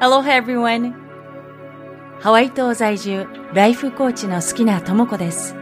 [0.00, 0.94] Aloha everyone!
[2.20, 5.56] ハワイ島在住、ライフコーチの好きなともこです。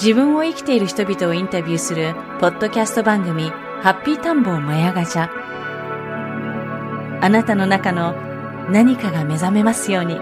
[0.00, 3.50] 自分を生きている人々をインタビューする、ポッドキャスト番組、
[3.82, 5.28] ハッピータンボーマヤガチャ。
[7.20, 8.14] あなたの中の
[8.70, 10.14] 何かが目覚めますように。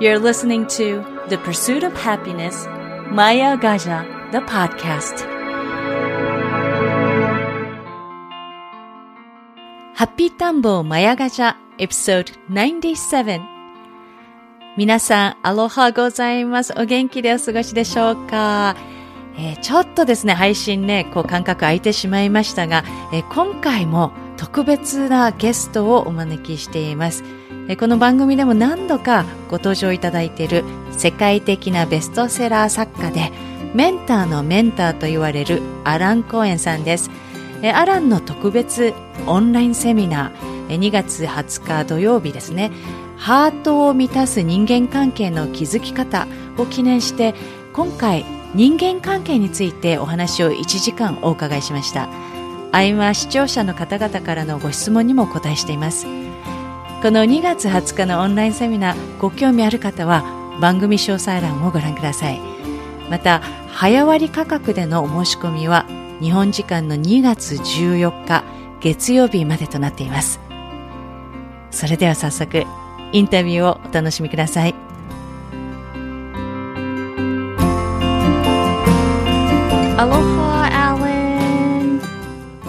[0.00, 2.68] You're listening to The Pursuit of Happiness,
[3.10, 5.41] Maya Gaja, the podcast.
[10.16, 13.40] ピータンボーマヤガジャエピソード97
[14.76, 16.74] 皆さん、アロハございます。
[16.76, 18.76] お元気でお過ごしでしょうか、
[19.38, 27.24] えーちょっとですね、配信ね、こう間隔空いてしまいましたが、えー今回も特別なゲストをお招きしています。
[27.68, 33.32] えーこの番組でも何度かご登場いただいている世界的なベストセラー作家で、
[33.74, 37.10] メンターのメンターと言われるアラン・コーエンさんです。
[37.62, 38.92] えアランの特別
[39.26, 42.72] オンラインセミナー、え2月20日土曜日ですね、
[43.16, 46.26] ハートを満たす人間関係の築き方
[46.58, 47.34] を記念して、
[47.72, 48.24] 今回
[48.54, 52.08] 人間関係についてお話を1時間お伺いしました。
[52.72, 56.06] 合間視聴者の方々からのご質問にもお答えしています。
[57.02, 60.24] この2月20日のオンラインセミナー、ご興味ある方は
[60.60, 62.40] 番組詳細欄をご覧ください。
[63.08, 65.86] また、早割価格でのお申し込みは
[66.22, 68.44] 日本時間の2月14日
[68.80, 70.38] 月曜日までとなっています。
[71.72, 72.64] それでは早速、
[73.10, 74.74] インタビューをお楽しみください。
[79.98, 81.38] アロハ、アレ
[81.82, 82.00] ン。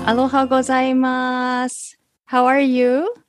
[0.04, 2.00] アロハございます。
[2.28, 3.23] How are you?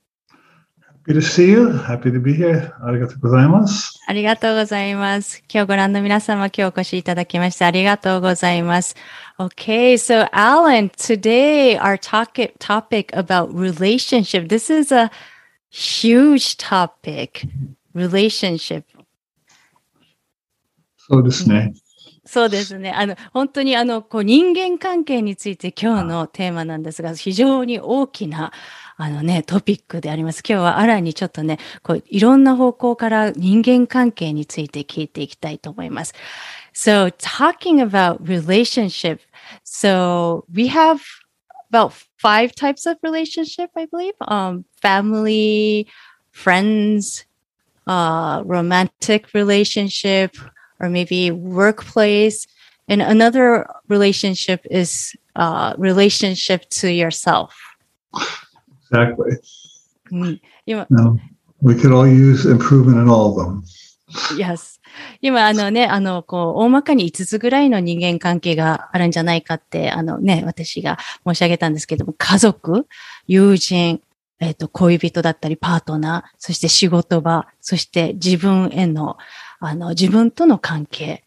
[1.07, 1.69] Good to see you.
[1.69, 2.73] Happy to be here.
[2.83, 4.01] ありがとうございます。
[4.07, 5.45] ありがとうございます。
[5.53, 8.97] 今日ご覧の皆様、今日お越しいただきましてありがとうございます。
[9.39, 14.49] Okay, so Alan, today our topic, topic about relationship.
[14.49, 15.11] This is a
[15.69, 17.47] huge topic.
[17.95, 18.85] Relationship.
[20.97, 21.75] そうですね。
[22.25, 22.93] そうですね。
[22.93, 28.53] あの、本当にあの、こう人間関係について今日のテーマなんですが、非常に大きな、
[28.98, 30.44] あのね、トピックであります。
[30.48, 36.14] 今日はあらにちょっとね、こう、いろんな方向から人間関係について聞いていきたいと思います。
[36.74, 39.20] So, talking about relationship.
[39.64, 41.00] So, we have
[41.72, 44.14] about five types of relationship, I believe.
[44.22, 45.88] Um, family,
[46.32, 47.26] friends,
[47.88, 50.36] uh, romantic relationship,
[50.80, 52.48] or maybe workplace.
[52.88, 57.56] And another relationship is uh, relationship to yourself.
[58.91, 59.39] Exactly.
[60.13, 61.19] うん今、No,
[61.63, 63.63] we could all use improvement in all of them.
[64.37, 64.81] yes.
[65.21, 72.87] 今、あのね、あの、こう、大まかに5つぐらいの人間関係があるんじゃないかって、あのね、私が申し上げたんですけども、家族、
[73.27, 74.01] 友人、
[74.41, 79.17] えっ、と、恋人だったり、パートナー、そして仕事場、そして自分への、
[79.61, 81.25] あの、自分との関係。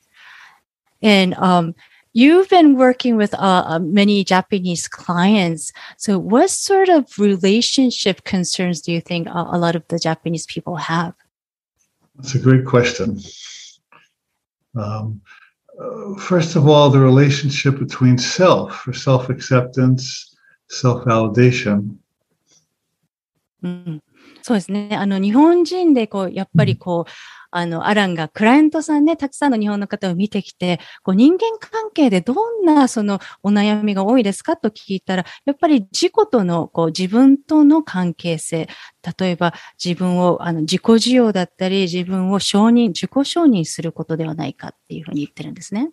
[1.03, 1.73] And, um,
[2.16, 5.72] you've been working with uh, uh, many Japanese clients.
[5.96, 10.46] So what sort of relationship concerns do you think uh, a lot of the Japanese
[10.46, 11.14] people have?
[12.16, 13.18] That's a great question.
[14.74, 15.20] Um,
[15.80, 20.36] uh, first of all, the relationship between self or self acceptance,
[20.68, 21.98] self validation.
[23.62, 24.02] うん、
[24.42, 24.88] そうですね。
[24.92, 27.10] あの、日本人で、こう、やっぱりこう、
[27.51, 38.67] あの、アランがクライアントさんね、たくさんの日本の方を見てきて、こう、人間関係でどんな、その、お悩みが多いですかと聞いたら、やっぱり自己との、こう、自分との関係性。
[39.19, 39.53] 例えば、
[39.83, 45.91] 自分を、あの、自己需要だったり、自分を承認、自己承認することではないかっていうふうに言ってるんですね。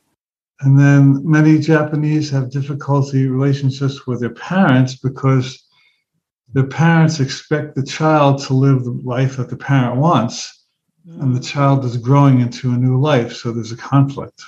[0.60, 5.58] And then many Japanese have difficulty relationships with their parents because
[6.52, 10.63] their parents expect the child to live the life that the parent wants.
[11.20, 13.32] And the child is growing into a new life.
[13.34, 14.42] So there's a conflict.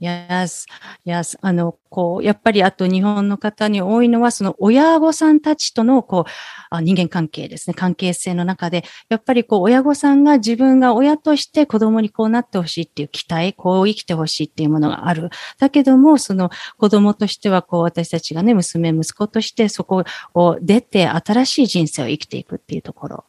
[0.00, 0.64] Yes,
[1.04, 1.38] yes.
[1.42, 6.30] あの、こう、やっぱりあと日本の方に多いのは、その親御さんたちとの、こう、
[6.70, 7.74] あ人間関係ですね。
[7.74, 15.28] 関係性の中で、やっぱりこう、親御さんが自分が親として子供にこうなってほしいっていう期待、こう生きてほしいっていうものがある。
[15.58, 23.24] だけども、その子供としては、こう、私たちがね、娘、息子としてそこを出て新しい人生を生きていくっていうところ。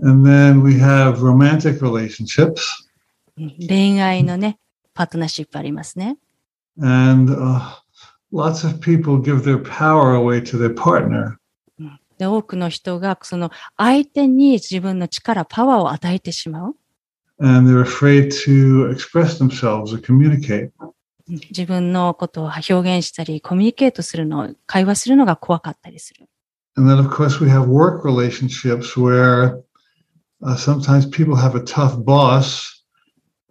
[0.00, 2.62] And then we have romantic relationships.
[3.38, 4.58] うん恋愛のね、
[4.94, 6.18] パートナーシップありますね。
[6.80, 7.60] And uh,
[8.32, 11.36] lots of people give their power away to their partner.
[12.18, 16.76] で、多くの人が、その相手に自分の力、パワーを与えてしまう。
[17.38, 20.70] And they're afraid to express themselves or communicate.
[21.28, 26.28] 自分のことを表現したり、コミュニケートするの、会話するのが怖かったりする。
[26.76, 29.62] and then, of course, we have work relationships where
[30.45, 32.83] uh, sometimes people have a tough boss,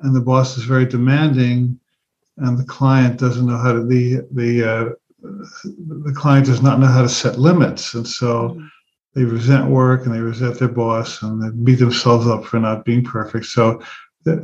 [0.01, 1.79] and the boss is very demanding,
[2.39, 4.89] and the client doesn't know how to the the uh,
[5.23, 8.61] the client does not know how to set limits, and so
[9.17, 12.85] they resent work and they resent their boss and they beat themselves up for not
[12.85, 13.47] being perfect.
[13.47, 13.83] So
[14.25, 14.39] th-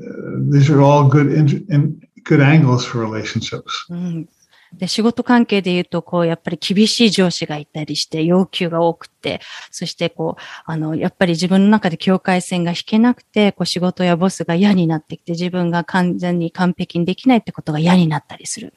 [0.49, 3.85] these are all good in, in, good angles for relationships.
[3.91, 4.29] Mm.
[4.75, 9.41] で、仕事関係で言うと、こう、やっぱり厳しい上司がいたりして、要求が多くて、
[9.71, 18.73] そして、こう、あの、やっぱり自分の中で境界線が引けなくて、こう、仕事やボスが嫌になってきて、自分が完全に完璧にできないってことが嫌になったりする。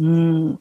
[0.00, 0.60] うん。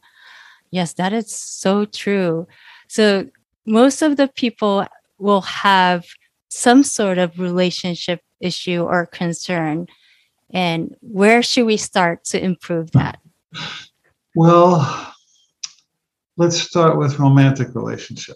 [0.71, 2.47] Yes, that is so true.
[2.88, 3.30] So,
[3.65, 4.86] most of the people
[5.19, 6.04] will have
[6.50, 9.88] some sort of relationship issue or concern.
[10.54, 13.19] And where should we start to improve that?
[14.36, 14.81] Well,
[16.38, 18.36] let's start with romantic relationships.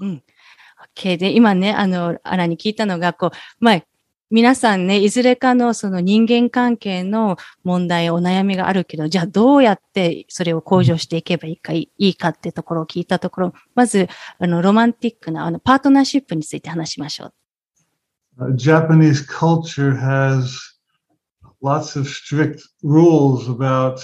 [0.00, 0.22] うん。
[0.96, 1.16] OK。
[1.16, 3.30] で、今ね、あの、アラに聞いたのが、こう、
[3.60, 3.82] まあ、
[4.30, 14.08] 皆さんね、いずれかのその人間関係の問題、お悩みがあるけど、じゃあどうやってそれを向上していけばいいか、いいかってところを聞いたところ、まず、
[14.38, 17.34] あの、ロマンティックな、あの、パートナーシップについて話しましょう。
[18.56, 20.58] Japanese culture has
[21.62, 24.00] lots of strict rules about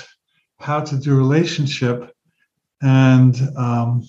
[0.60, 2.14] how to do relationship
[2.82, 4.02] and um,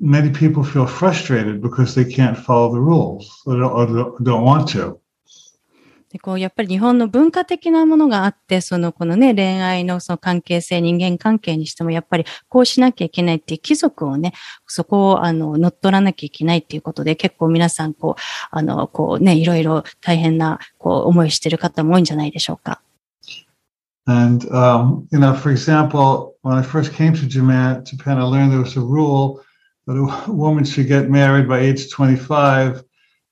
[0.00, 3.56] many people feel frustrated because they can't follow the rules or
[4.20, 5.00] don't want to
[6.10, 14.32] で、こう、やっぱり日本の文化的なものがあって、その、このね、恋愛のその関係性、人間関係にしても、やっぱりこうしなきゃいけないっていう貴族をね、
[14.66, 18.20] そこを、あの、乗っ取らなきゃいけないっていうことで、結構皆さん、こう、
[18.50, 22.80] あの、こうね、いろいろ大変な、こう、思いしてる方も多いんじゃないでしょうか。
[24.07, 28.59] And, um, you know, for example, when I first came to Japan, Japan, I learned there
[28.59, 29.41] was a rule
[29.87, 32.83] that a woman should get married by age 25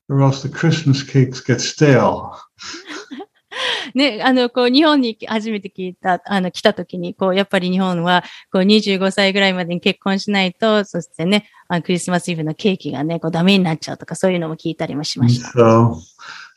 [0.08, 2.36] or else the Christmas cakes get stale.
[3.94, 15.48] ね、あの、こう、日本に初めて聞いた、あの、来た時に、こう、やっぱり日本は、こう、25歳ぐらいまでに結婚しないと、そしてね、あのクリスマスイブのケーキがね、こう、ダメになっちゃうとか、そういうのも聞いたりもしました。
[15.50, 15.96] So,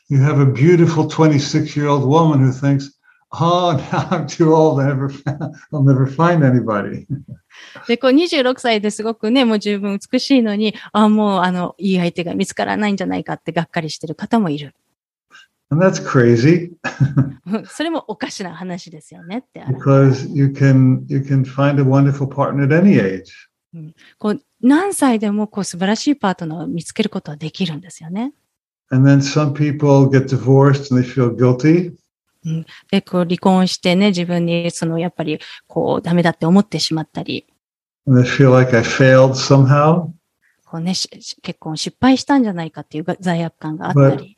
[0.08, 2.90] you have a beautiful 26-year-old woman who thinks,
[3.31, 3.77] oh,
[4.11, 5.09] I'm too old, I never,
[5.71, 7.05] I'll never find anybody.
[7.87, 14.73] で、こう26歳ですごくね、もう十分美しいのに、あもうあの、いい相手が見つからないんじゃないかってがっかりしてる方もいる。
[15.69, 16.71] And that's crazy.
[17.65, 19.61] それもおかしな話ですよねって。
[19.61, 23.23] Because you can, you can find a wonderful partner at any age.
[24.19, 28.33] こう何歳でもこう素晴らしいパートナーを見つけることはできるんですよね。
[28.91, 31.93] And then some people get divorced and they feel guilty.
[32.89, 37.45] で、こう離婚してね、自分にそのやっぱりこうダメだって思ってしまったり。
[38.07, 40.09] They feel like I failed somehow.
[40.65, 40.93] こうね、
[41.41, 44.37] 結婚失敗したんじゃないかっていう罪悪感があったり。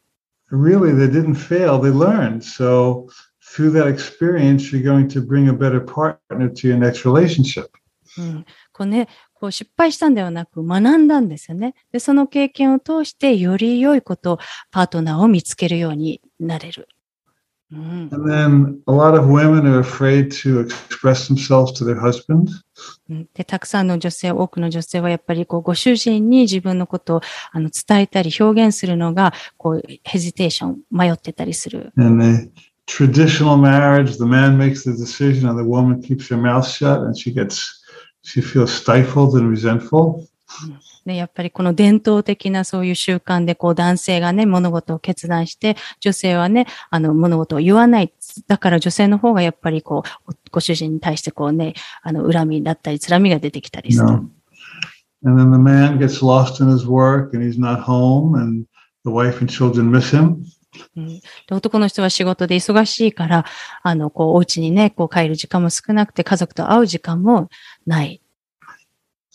[0.52, 2.44] But really, they didn't fail, they learned.
[2.44, 3.08] So
[3.42, 7.70] through that experience, you're going to bring a better partner to your next relationship.
[8.18, 11.76] うん、こうね、こう失敗したんではなく学んだんですよね。
[11.92, 14.40] で、その経験を通してより良いこと、
[14.72, 16.88] パートナーを見つけるようになれる。
[17.73, 22.65] And then a lot of women are afraid to express themselves to their husbands.
[23.35, 27.21] で、たくさんの女性、多くの女性はやっぱりこうご主人に自分のことを
[27.53, 31.93] あの伝えたり表現するのがこうヘジテーション、迷ってたりする。
[31.99, 32.51] And the
[32.87, 37.15] traditional marriage, the man makes the decision and the woman keeps her mouth shut and
[37.15, 37.83] she gets,
[38.23, 40.27] she feels stifled and resentful.
[41.06, 48.14] ね、やっぱりこの伝統的なそういう習慣で、こう男性がね、物事を決断して、女性はね、あの、物事を言わない。
[48.48, 54.08] だから女性の方がやっぱりこう、ご主人に対してこうね、あの、恨みだったり、つらみが出てきたりする。
[54.08, 54.30] No.
[55.26, 58.66] And then the man gets lost in his work and he's not home and
[59.06, 60.44] the wife and children miss him.
[60.98, 63.46] うん、で男の人は仕事で忙しいから、
[63.84, 67.50] あの、こう、お家にね、こう帰る時間も少なくて、家族と会う時間も
[67.86, 68.23] ない。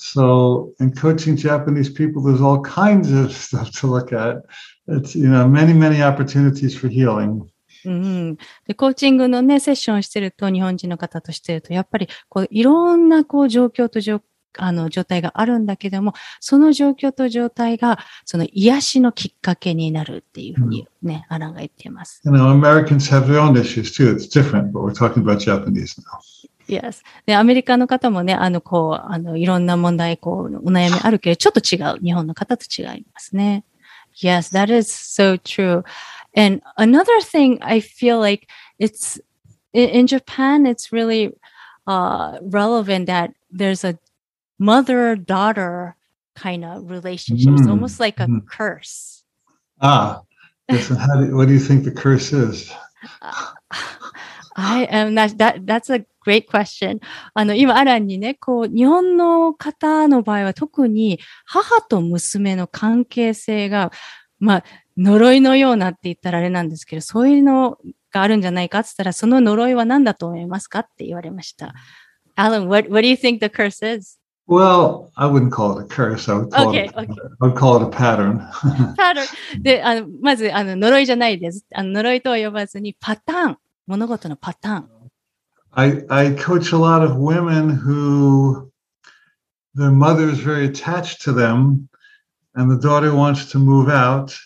[0.01, 4.45] So in coaching Japanese people, there's all kinds of stuff to look at.
[4.87, 7.43] It's, you know, many, many opportunities for healing.
[7.85, 8.37] うん、
[8.67, 14.21] でコーチングのね、セッションをしてると、日本人の方としてると、やっぱり、こう、いろんな、こう、状況と状
[14.57, 22.21] あの状態があるんだけども、その状況と状態が、その癒しのきっかけになるっていうふうにね、アランが言っています。
[22.25, 24.13] You know, Americans have their own issues too.
[24.13, 26.49] It's different, but we're talking about Japanese now.
[26.68, 27.04] Yes.
[27.26, 32.04] で、アメリカの方もね、あの、こう、あの、いろんな問題、こう、お悩みあるけど、ちょっと違う。
[32.04, 33.66] 日本の方と違いますね。
[34.16, 35.84] Yes, that is so true.
[36.36, 38.48] And another thing I feel like
[38.80, 39.20] it's,
[39.74, 41.34] in Japan, it's really
[41.88, 43.98] uh, relevant that there's a
[44.60, 45.96] mother-daughter
[46.36, 47.54] kind of relationship.
[47.54, 48.38] It's Mm, almost like a mm.
[48.38, 48.48] Mm-hmm.
[48.48, 49.24] curse.
[49.82, 50.22] Ah,
[50.70, 52.72] listen, how do, what do you think the curse is?
[54.56, 57.01] I am not, that, that's a great question.
[57.35, 63.91] あの、今、アランにね、こう、日本の方の場合は特に母と娘の関係性が、
[64.39, 64.65] まあ、
[64.97, 67.79] 呪いのようなって言ったらあれなんですけど、そういうの
[68.13, 71.75] があるんじゃないかって言ったら、その呪いは何だと思いますかって言われました。
[72.37, 74.19] Alan, what, what do you think the curse is?
[74.49, 76.33] Well, I wouldn't call it a curse.
[76.33, 76.95] I would call Okay, it.
[76.97, 77.07] okay.
[77.43, 78.39] I would call it a pattern.
[78.97, 79.63] パターン。
[79.63, 81.67] で、あの、まず、あの、呪いじゃないです。
[81.75, 83.59] あの、呪いとは呼ばずに、パターン。
[83.87, 84.98] 物事のパターン。
[85.76, 88.72] I I coach a lot of women who
[89.74, 91.90] their mother is very attached to them,
[92.56, 94.38] and the daughter wants to move out,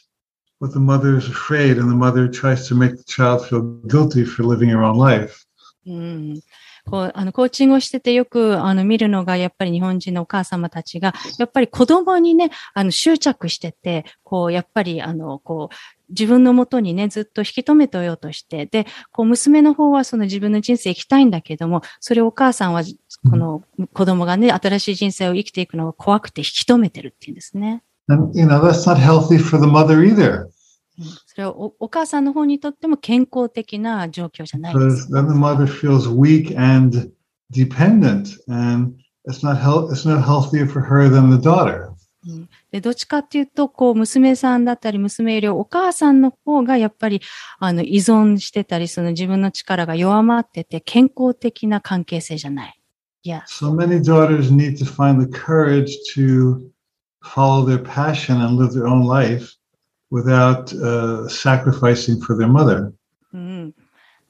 [0.61, 4.23] but the mother is afraid, and the mother tries to make the child feel guilty
[4.23, 5.45] for living her own life.
[5.85, 6.41] うん。
[6.87, 15.69] こう、あの、コーチングをしててよく、あの、見るのが、やっぱり日本人のお母様たちが、やっぱり子供にね、あの、執着してて、こう、やっぱり、あの、こ
[16.00, 22.82] う、 自分のもとにね、ずっと引き止めとようとして、で、娘の方はその自分の人生生きたいんだけども、それをお母さんは、
[23.28, 27.82] この子供がね、新しい人生を生きていくのは怖くて引き止めてるっていうんですね。
[31.26, 35.08] それはお,母さんの方にとっても健康的な状況じゃないです。
[37.52, 38.94] Dependent, and
[39.28, 40.66] it's not, health, it's not healthier.
[42.72, 47.20] で、どっちかっていうと、こう、娘さんだったり、娘よりお母さんの方が、やっぱり、
[47.58, 52.80] あの、依存してたり、その自分の力が弱まってて、健康的な関係性じゃない。
[53.24, 56.72] いや、So many daughters need to find the courage to
[57.22, 59.54] follow their passion and live their own life
[60.10, 62.92] without uh, sacrificing for their mother.
[63.34, 63.74] うん。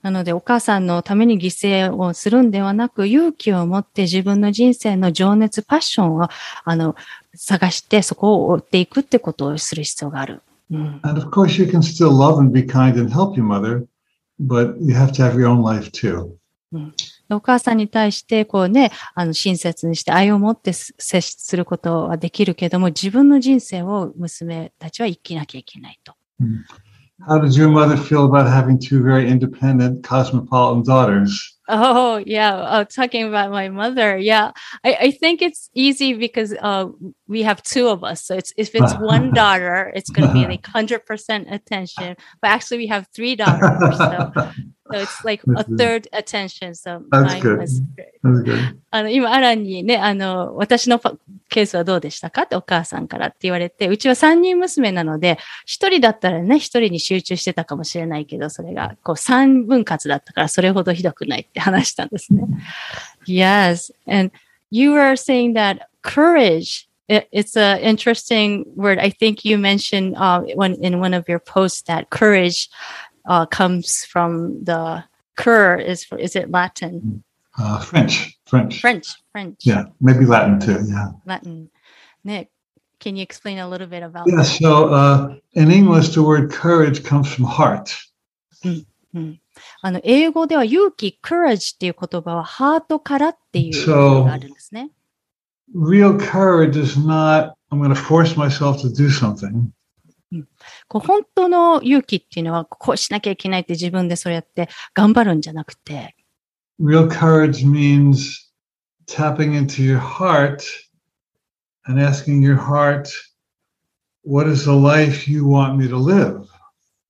[0.03, 6.29] なので、お母さんのために犠牲をするんではなく、勇気を持って自分の人生の情熱、パッションを、
[6.65, 6.97] あの、
[7.35, 10.43] 探して、そこを追っていくってことをする必要がある。
[10.71, 11.01] うん。
[11.03, 13.87] And of course, you can still love and be kind and help your mother,
[14.41, 16.33] but you have to have your own life too.
[17.31, 26.15] お母さんに対して、こうね、あの、親切にして愛を持って接することはできるけども、自分の人生を娘たちは生きなきゃいけないと。
[27.29, 31.52] How did your mother feel about having two very independent cosmopolitan daughters?
[31.69, 32.55] Oh, yeah.
[32.55, 34.19] Uh, talking about my mother.
[34.19, 34.51] Yeah.
[34.85, 36.87] I, I think it's easy because uh,
[37.29, 38.25] we have two of us.
[38.25, 42.17] So it's, if it's one daughter, it's going to be like 100% attention.
[42.41, 43.97] But actually, we have three daughters.
[43.97, 44.33] So,
[44.93, 46.75] so it's like a third attention.
[46.75, 47.59] So That's good.
[47.59, 48.77] That's good.
[48.91, 51.15] あの、今、アランにね、あの、私のパ
[51.49, 62.45] ケースはどうでしたかってお母さんからって言われて、うちは三人娘なので、一人だったらね、一人に集中してたかもしれないけど、それが、こう、三分割だったから、それほどひどくないって話したんですね。
[63.27, 63.93] Yes.
[64.07, 64.31] And
[64.71, 68.99] you were saying that courage, it, it's an interesting word.
[68.99, 72.69] I think you mentioned uh, when, in one of your posts that courage
[73.26, 75.04] uh, comes from the
[75.36, 77.24] cur is, is it Latin?
[77.58, 78.80] Uh, French, French.
[78.82, 80.80] French, French, Yeah, maybe Latin too.
[80.88, 81.10] Yeah.
[81.26, 81.70] Latin.
[82.24, 82.50] Nick,
[83.00, 84.38] can you explain a little bit about Yeah.
[84.38, 84.46] that?
[84.46, 87.90] So uh, in English, the word courage comes from heart.
[89.82, 94.92] あの、英語では勇気、courage っていう言葉はハートからっていう意味 So- があるんですね。
[95.76, 99.72] Real courage is not, I'm going to force myself to do something.
[100.89, 106.17] こう本当の勇気っていうのは、こうしなきゃいけないって自分でそうやって頑張るんじゃなくて、
[106.81, 108.51] Real courage means
[109.07, 110.65] tapping into your heart
[111.87, 113.09] and asking your heart,
[114.25, 116.45] what is the life you want me to live?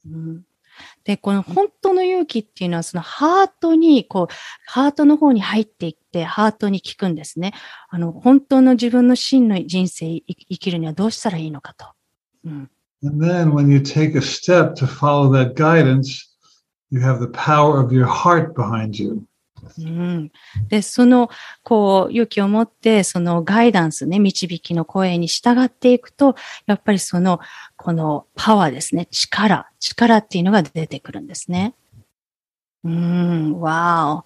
[0.07, 0.45] うん
[1.05, 4.35] で、この本当の勇気っていうのは、そのハートに、こう、
[4.67, 7.55] ハートの方に入っていって、ハートに聞くんですね。
[7.89, 11.87] あの、本当の自分の真の人生生生きるにはどうしたらいいのかと。
[12.45, 12.71] うん。
[13.03, 16.29] And then when you take a step to follow that guidance,
[16.91, 19.25] you have the power of your heart behind you.
[19.79, 20.33] うん、
[20.69, 21.31] で、その、
[21.63, 26.35] こう、勇気を持って、そのガイダンスね、導きの声に従っていくと、
[26.67, 27.41] やっぱりその、
[27.77, 31.75] このパワーですね、力、力っていうのが出てくるんですね。
[32.85, 34.25] うん、wow.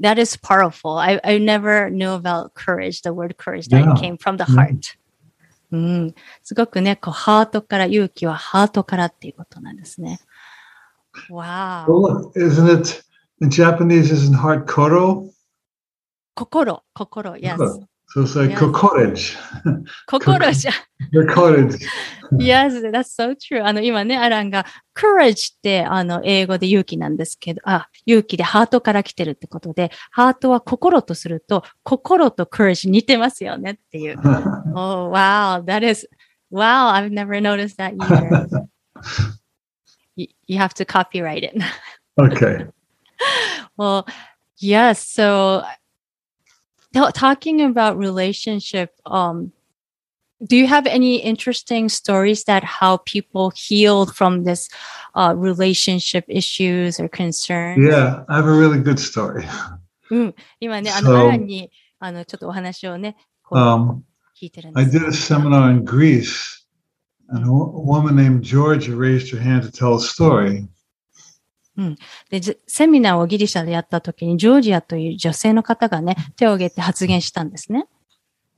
[0.00, 0.98] That is powerful.
[0.98, 3.94] I, I never knew about courage, the word courage that Yeah.
[3.94, 4.96] came from the heart.
[5.72, 6.14] うん。
[6.42, 10.20] すごくね、こう、ハートから、勇気はハートからっていうことなんですね。
[11.30, 11.86] わあ。
[16.34, 17.86] 心、心、yes.
[18.14, 18.70] So it's like Yeah.
[18.70, 19.36] courage.
[20.06, 20.72] 心じゃ。
[21.10, 21.84] The courage.
[22.38, 23.64] Yes, that's so true.
[23.64, 34.16] あの、今ね、アランが、courage って、あの、英語で勇気なんですけど、あ、勇気でハートから来てるってことで、ハートは心とすると、心と courage 似てますよねっていう。
[34.76, 36.08] oh, wow, that is,
[36.52, 38.68] wow, I've never noticed that either.
[40.14, 41.60] you, you have to copyright it.
[42.16, 42.66] okay.
[43.76, 44.06] Well,
[44.58, 45.04] yes.
[45.04, 45.64] So,
[46.93, 49.51] t- talking about relationship, um,
[50.45, 54.69] do you have any interesting stories that how people healed from this
[55.15, 57.77] uh, relationship issues or concerns?
[57.85, 59.45] Yeah, I have a really good story.
[60.59, 61.69] 今ね、あ So- の、アランに、
[61.99, 64.01] あの、ちょっとお話をね、こう Um,
[64.41, 66.63] 聞いてるんで I す did a seminar in Greece,
[67.29, 70.67] and a wo- woman named Georgia raised her hand to tell a story.
[71.76, 71.96] うん。
[72.30, 77.86] で、セミナーをギリシャでやった時に、ジョージアという女性の方がね、手を挙げて発言したんですね。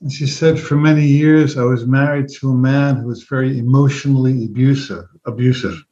[0.09, 4.47] She said, for many years I was married to a man who was very emotionally
[5.25, 5.87] abusive.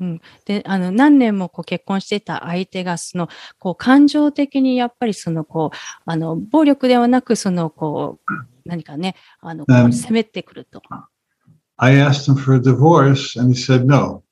[0.00, 3.28] うん、であの何年もこう結婚していた相手がその
[3.58, 8.32] こう感情的にやっぱりそのこうあの暴力ではなくそのこう
[8.64, 10.82] 何かねあのこう攻めてくると。
[11.76, 14.22] I asked him for a divorce and he said no.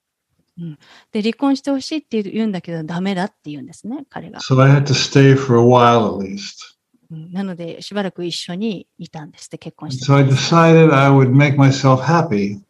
[1.13, 4.41] で、離婚してほしいって言うんだけど、ダメだって言うんですね、彼が。
[4.41, 6.77] So I had to stay for a while at least.
[7.11, 12.61] うんなので、しばらく一緒にいたんですって、結婚して so I decided I would make myself happy.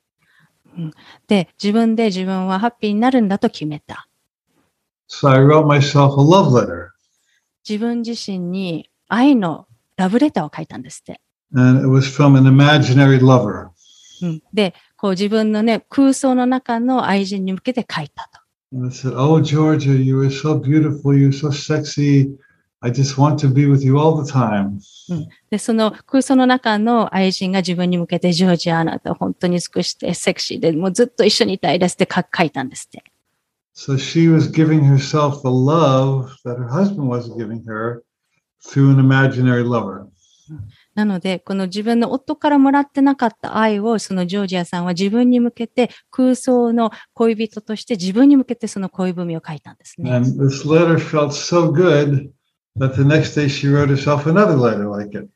[1.26, 4.08] で、自分で自分はハッピーになるんだと決めた。
[5.08, 6.88] So I wrote myself a love letter.
[7.68, 9.66] 自分自身に愛の
[9.96, 11.20] ラブレターを書いたんですって。
[11.54, 13.68] And it was from an imaginary lover.
[14.22, 18.40] うんで、こう自分のね、空想の中の愛人に向けて書いたと。
[18.72, 21.14] And it said, Oh, Georgia, you are so beautiful.
[21.14, 22.36] You're so sexy.
[22.82, 24.80] I just want to be with you all the time.
[25.50, 33.04] で、その空想の中の愛人が自分に向けて、ジョージアあなた本当に美しくてセクシーで、もうずっと一緒にいたいですって書書いたんですって。
[33.74, 38.02] So she was giving herself the love that her husband was giving her
[38.64, 40.06] through an imaginary lover.
[40.96, 50.10] なので、この自分の夫からもらってなかった愛を、そのジョージアさんは自分に向けて空想の恋人として自分に向けてその恋文を書いたんですね。
[50.10, 52.30] And this letter felt so good
[52.78, 55.28] that the next day she wrote herself another letter like it.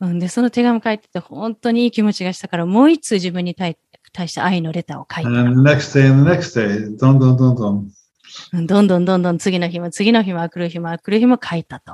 [0.00, 3.76] うん、で、その手紙書いてて本当にいい気持ちがしたから、もう一通自分に対
[4.14, 5.28] 対して愛のレターを書いた。
[5.28, 7.82] And the next day and the next day, dun dun dun dun.
[8.54, 11.92] うんどんどんどんどん次の日も次の日も来る日も来る日も書いたと。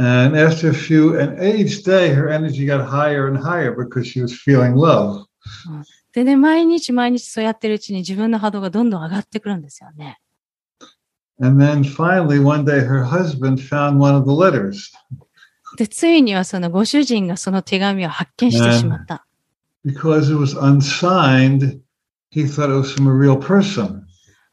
[0.00, 4.20] And after a few, and each day her energy got higher and higher because she
[4.22, 5.26] was feeling love.
[6.12, 10.18] でね、毎日毎日そうやってるうちに自分の波動がどんどん上がってくるんですよね。
[11.40, 14.90] And then finally, one day, her husband found one of the letters
[15.76, 19.24] で、ついにはそのご主人がその手紙を発見してしまった。
[19.84, 21.80] because it was unsigned.
[22.30, 24.04] He thought it was from a real person.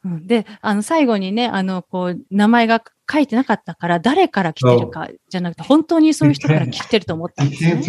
[0.04, 7.82] うんで、あの、最後にね、あの、こう、名前が書いてなかったから、誰から来てるかじゃなくて、本当にそういう人から来てると思ったんですね.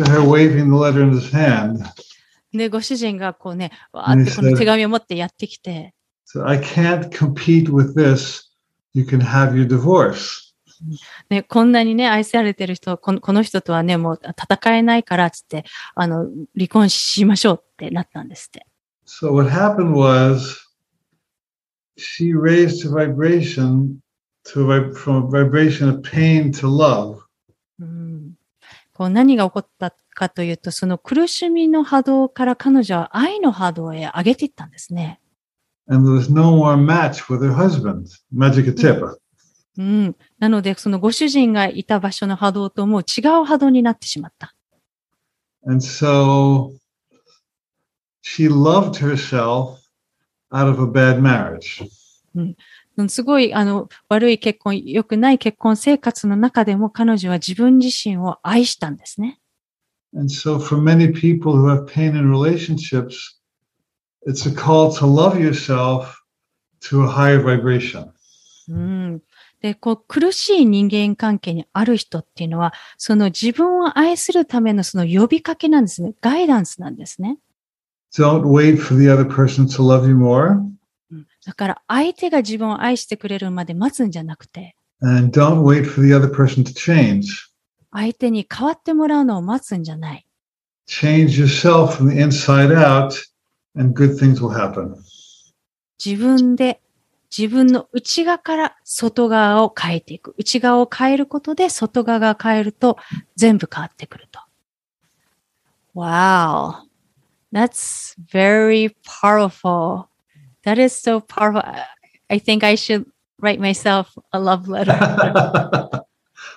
[2.53, 5.93] で、ご主人がこうね、わーってこの手紙を持ってやってきて、
[6.25, 8.43] So I can't compete with this.
[8.93, 10.47] You can have your divorce.
[11.29, 18.65] ね、こんなにね、愛されてる人、このこの人とはね、もう戦えないから、つって、あの、離婚しましょうってなったんですって。
[19.05, 20.57] So what happened was
[21.97, 23.99] she raised her vibration
[24.53, 27.19] to from vibration of pain to love.
[27.79, 28.33] うん
[28.93, 35.21] こう何が起こったかというと、その苦しみの波動から彼女は愛の波動へ上げていったんですね。
[35.87, 38.07] And there was no more match with her husband.
[38.33, 39.17] Magic tip.
[39.77, 40.15] うん。
[40.39, 44.55] なので、そのご主人がいた場所の波動ともう違う波動になってしまった。
[45.67, 46.71] And so
[48.23, 49.77] she loved herself
[50.51, 51.87] out of a bad marriage.
[52.35, 52.55] うん
[53.09, 59.39] すごい、あの、悪い結婚、良くない結婚生活の中でも彼女は自分自身を愛したんですね。
[60.15, 63.37] And so for many people who have pain in relationships,
[64.25, 66.15] it's a call to love yourself
[66.89, 68.09] to a higher vibration.
[68.69, 69.21] うん。
[69.61, 76.13] で、こう、苦しい人間関係にある人っていうのは、その自分を愛するためのその呼びかけなんですね。
[76.21, 77.37] ガイダンスなんですね。
[78.13, 80.57] Don't wait for the other person to love you more.
[81.47, 87.47] うんだから相手が自分を愛してくれるまで待つんじゃなくて、And don't wait for the other person to change.
[87.89, 90.27] 相手に変わってもらうのを待つんじゃない。
[90.89, 93.13] Change yourself from the inside out,
[93.77, 94.95] and good things will happen.
[96.03, 96.81] 自分で、
[97.35, 100.35] 自分の内側から外側を変えていく。
[100.37, 102.97] 内側を変えることで外側が変えると
[103.37, 104.41] 全部変わってくると。
[105.95, 106.87] Wow.
[107.53, 110.07] That's very powerful.
[110.66, 111.60] That is so powerful.
[111.64, 111.86] I-
[112.30, 113.04] I think I should
[113.40, 114.94] write myself a love letter.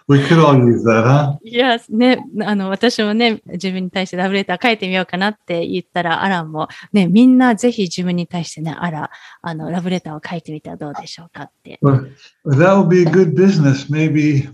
[0.07, 1.37] we could all use that, huh?
[1.43, 1.89] yes.
[1.89, 9.09] ね、あの、私もね、自分に対してラブレター書いてみようかなって言ったら、アランも、ね、みんなぜひ自分に対してね、あら、
[9.41, 11.79] あの、ラブレターを書いてみたらどうでしょうかって。
[11.81, 12.07] Well,
[12.45, 13.91] that would be a good business.
[13.91, 14.47] Maybe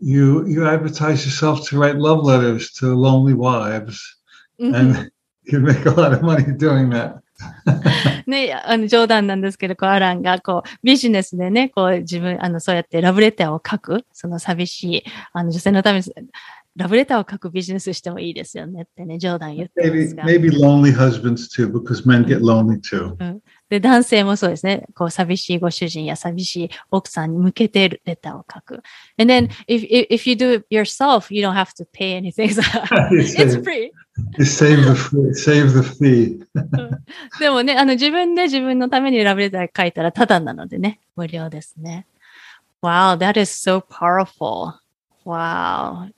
[0.00, 3.98] you you advertise yourself to write love letters to lonely wives,
[4.58, 5.10] うん and
[5.44, 7.16] you make a lot of money doing that.
[8.27, 16.05] ね、あ の冗談なんですけど、こう、アランが、こう、ビジネスでね、こう、自分、あの、そうやってラブレターを書く、その寂しい、あの、女性のために、
[16.75, 20.23] ラブレターを書くビジネスしてもいいですよねってね、冗談言ってま Maybe すが。
[20.23, 23.17] maybe lonely husbands too, because men get lonely too.
[23.69, 28.83] で、男性もそうですね、こう、寂しいご主人や寂しい奥さんに向けてレターを書く。
[29.19, 32.49] And then, if, if, if you do it yourself, you don't have to pay anything.
[33.11, 33.91] It's free.
[34.38, 36.44] you save the fee- save the fee.
[37.40, 42.06] でもね、あの、自分で自分のためにラブレター書いたらタダなのでね、無料ですね。
[42.82, 44.74] Wow, that is so powerful.
[45.24, 46.10] Wow.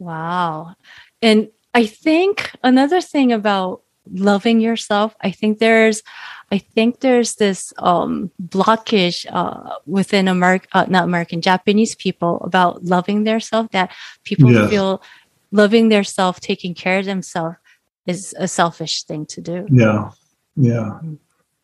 [0.00, 0.74] Wow.
[1.22, 6.02] And I think another thing about loving yourself, I think there's,
[6.50, 12.84] I think there's this um, blockage uh, within American, uh, not American, Japanese people about
[12.84, 13.68] loving themselves.
[13.72, 13.90] That
[14.24, 14.70] people Yes.
[14.70, 15.02] feel
[15.51, 17.57] loving themselves, taking care of themselves,
[18.05, 19.65] is a selfish thing to do.
[19.69, 20.11] Yeah,
[20.55, 20.99] yeah.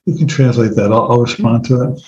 [0.06, 0.92] You can translate that.
[0.92, 2.02] I'll, I'll respond to it.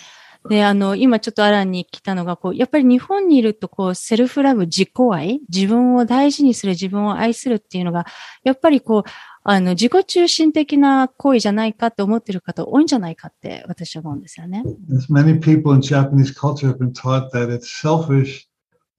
[0.50, 8.06] で、あの、今ちょっとアランに来たのが、こう、やっぱり日本にいると、こう、セルフラブ、自己愛、自分を大事にする、自分を愛するっていうのが、
[8.44, 9.10] やっぱりこう、
[9.44, 14.64] あの、自己中心的な行為じゃないかって思ってる方多いんじゃないかって私は思うんですよね。
[14.96, 18.48] As many people in Japanese culture have been taught that it's selfish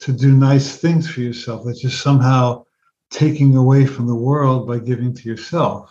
[0.00, 1.64] to do nice things for yourself.
[1.64, 2.65] That you're somehow
[3.10, 5.88] taking away from the world by giving to yourself.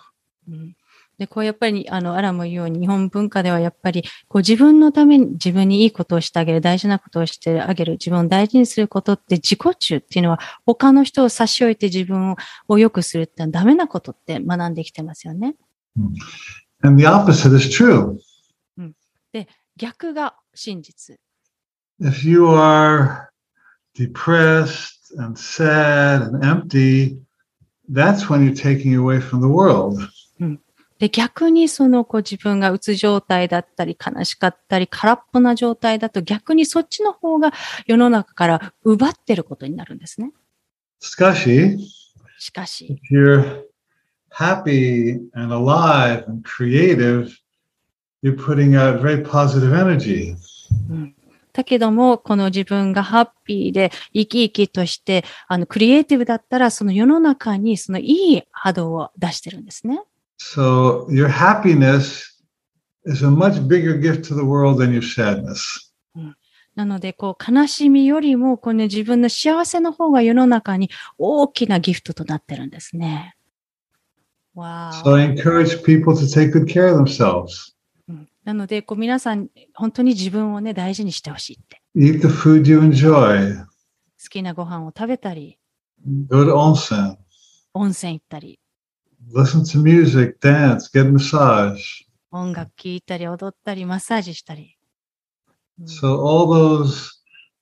[0.48, 0.76] うん
[1.18, 12.36] で、こうやっぱり、あの、アランも言うように、日本文化ではやっぱり、こう自分のために、自分にいいことをしてあげる、大事なことをしてあげる、自分を大事にすることって自己中っていうのは、他の人を差し置いて自分を
[12.68, 15.56] を良くするってのはダメなことって学んできてますよね。
[16.84, 18.18] And the opposite is true.
[19.78, 21.18] 逆が真実。
[22.02, 23.30] If you are
[23.98, 27.18] depressed and sad and empty,
[27.90, 30.00] that's when you're taking away from the world.
[30.98, 37.52] で、逆にそのこう自分がうつ状態だったり、悲しかったり、空っぽな状態だと逆にそっちの方が
[37.86, 40.32] 世の中から奪ってることになるんですね。
[41.02, 41.78] Skashi,
[42.40, 43.64] しかし、if you're
[44.32, 47.30] happy and alive and creative,
[48.24, 50.36] you're putting out very positive energy.
[51.56, 60.02] だけども、この自分がハッピーで生き生きとして、あの、クリエイティブだったら、その世の中にそのいい波動を出してるんですね。
[60.38, 62.24] So your happiness
[63.06, 65.56] is a much bigger gift to the world than your sadness.
[66.76, 73.38] なので、こう、悲しみよりも、この自分の幸せの方が世の中に大きなギフトとなってるんですね。
[74.56, 77.75] わ So I encourage people to take good care of themselves.
[78.46, 81.82] うんなので、こう皆さん、本当に自分をね、大事にしてほしいって。
[81.96, 83.58] Eat the food you enjoy.
[83.58, 83.66] 好
[84.30, 85.58] きなご飯を食べたり、
[86.30, 87.18] Go to onsen.
[87.74, 88.60] 温泉行ったり、
[89.34, 92.06] Listen to music, dance, get massage.
[92.32, 94.78] 音楽聴いたり、踊ったり、マッサージしたり。
[95.80, 97.12] うん So all those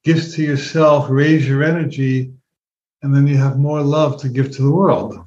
[0.04, 2.32] gifts to yourself raise your energy,
[3.02, 5.23] and then you have more love to give to the world.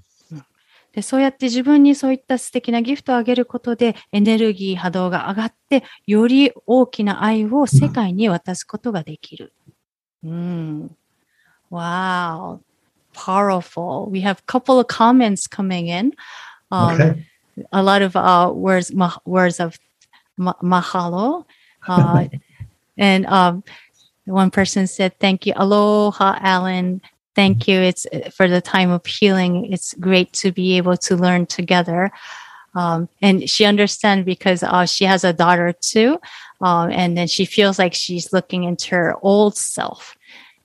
[0.96, 9.52] でそうやって自分にそういった素敵なギフトをあげることで、エネルギー波動が上がって、より大きな愛を世界に渡すことができる。
[10.24, 10.96] うん。
[11.70, 12.60] Wow.
[13.12, 14.08] Powerful.
[14.10, 16.12] We have a couple of comments coming in.
[16.70, 17.22] Um, Okay.
[17.72, 19.78] a lot of uh, words ma- words of
[20.38, 21.44] ma- mahalo
[21.88, 22.26] uh,
[22.96, 23.62] and um,
[24.24, 27.00] one person said thank you aloha alan
[27.36, 27.78] thank you.
[27.78, 32.10] It's uh, for the time of healing it's great to be able to learn together.
[32.74, 36.18] Um, and she understands because uh, she has a daughter too
[36.60, 40.15] um, and then she feels like she's looking into her old self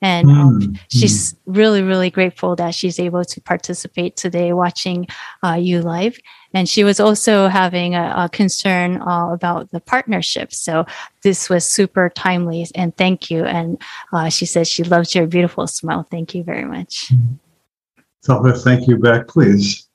[0.03, 5.07] and um, Mm, she's really really grateful that she's able to participate today watching
[5.43, 6.19] uh, you live
[6.53, 10.85] and she was also having a, a concern uh, about the partnership so
[11.23, 13.81] this was super timely and thank you and
[14.13, 17.13] uh, she says she loves your beautiful smile thank you very much
[18.23, 19.89] Tell her thank you back, please.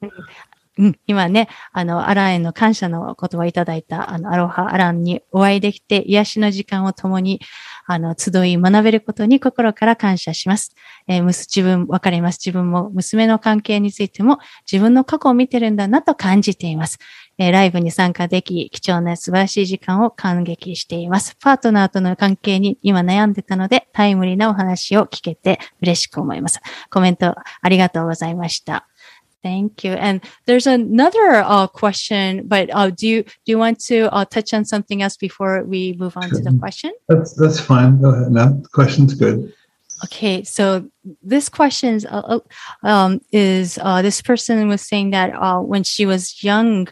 [0.78, 7.42] うん、今ね、あの、アランへの感謝の言葉をいただいた、あの、アロハ、アランにお会いできて、癒しの時間を共に、
[7.87, 10.75] あの、集い学べることに心から感謝します。
[11.07, 12.39] えー、自分、わかります。
[12.45, 14.39] 自分も娘の関係についても、
[14.71, 16.99] 自分の過去を見てるんだなと感じています。
[17.39, 21.37] え、ライブに参加でき、貴重な素晴らしい時間を感激しています。
[21.41, 26.61] パートナーとの関係に今悩んでたので、タイムリーなお話を聞けて嬉しく思います。
[26.91, 28.89] コメントありがとうございました。
[29.47, 29.93] Thank you.
[29.93, 34.53] And there's another uh, question, but uh, do you do you want to uh, touch
[34.53, 36.39] on something else before we move on sure.
[36.39, 36.91] to the question?
[37.09, 38.03] That's that's fine.
[38.03, 38.33] Go ahead.
[38.33, 39.53] No, the question's good.
[40.05, 40.91] Okay, so
[41.23, 42.41] this question uh,
[42.83, 45.31] uh, um, is uh, this person was saying that
[45.65, 46.89] when she was young,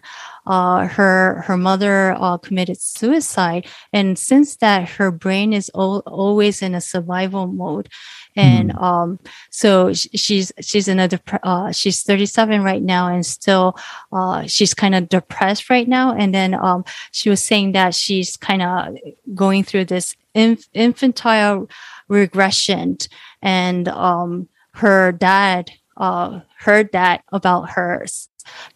[0.47, 7.49] her her mother committed suicide, and since that, her brain is always in a survival
[7.49, 7.88] mode
[8.37, 8.83] and mm.
[8.83, 9.18] um,
[9.51, 13.77] so she's she's another uh, she's 37 right now and still
[14.12, 18.37] uh, she's kind of depressed right now and then um, she was saying that she's
[18.37, 18.97] kind of
[19.35, 21.68] going through this inf- infantile
[22.09, 22.99] regression
[23.42, 28.05] and um, her dad uh, heard that about her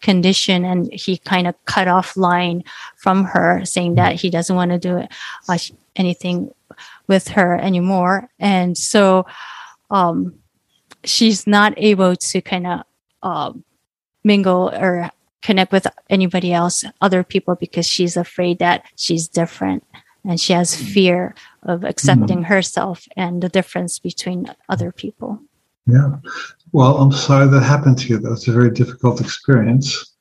[0.01, 2.63] condition and he kind of cut off line
[2.97, 5.05] from her saying that he doesn't want to do
[5.47, 5.57] uh,
[5.95, 6.51] anything
[7.08, 8.28] with her anymore.
[8.38, 9.26] And so,
[9.90, 10.34] um,
[11.04, 12.80] she's not able to kind of,
[13.22, 13.64] um,
[14.24, 15.10] mingle or
[15.42, 19.84] connect with anybody else, other people, because she's afraid that she's different
[20.24, 22.54] and she has fear of accepting mm-hmm.
[22.54, 25.38] herself and the difference between other people.
[25.86, 26.16] Yeah.
[26.72, 28.18] Well, I'm sorry that happened to you.
[28.18, 30.16] That was a very difficult experience.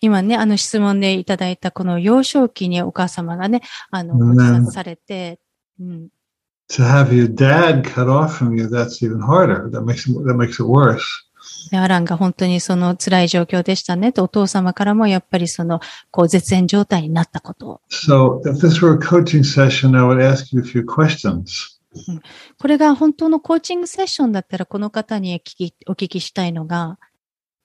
[0.00, 5.40] 今ね、あの質問でいただいたこの幼少期にお母様がね、あの、ご自殺されて、
[5.79, 6.09] うん、
[6.69, 9.69] to have your dad cut off from you, that's even harder.
[9.69, 11.01] That makes, that makes it worse.
[11.71, 15.79] アランが本当にその辛い状況でしたねと、お父様からもやっぱりその、
[16.11, 17.81] こう絶縁状態になったことを。
[17.89, 21.79] So, if this were a coaching session, I would ask you a few questions.
[22.59, 26.99] これが本当のコーチングセッションだったら、この方に聞きお聞きしたいのが、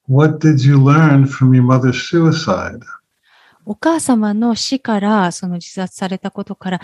[0.09, 2.81] What did you learn from your mother's suicide?
[3.67, 6.81] お母様の死から、その自殺されたことから、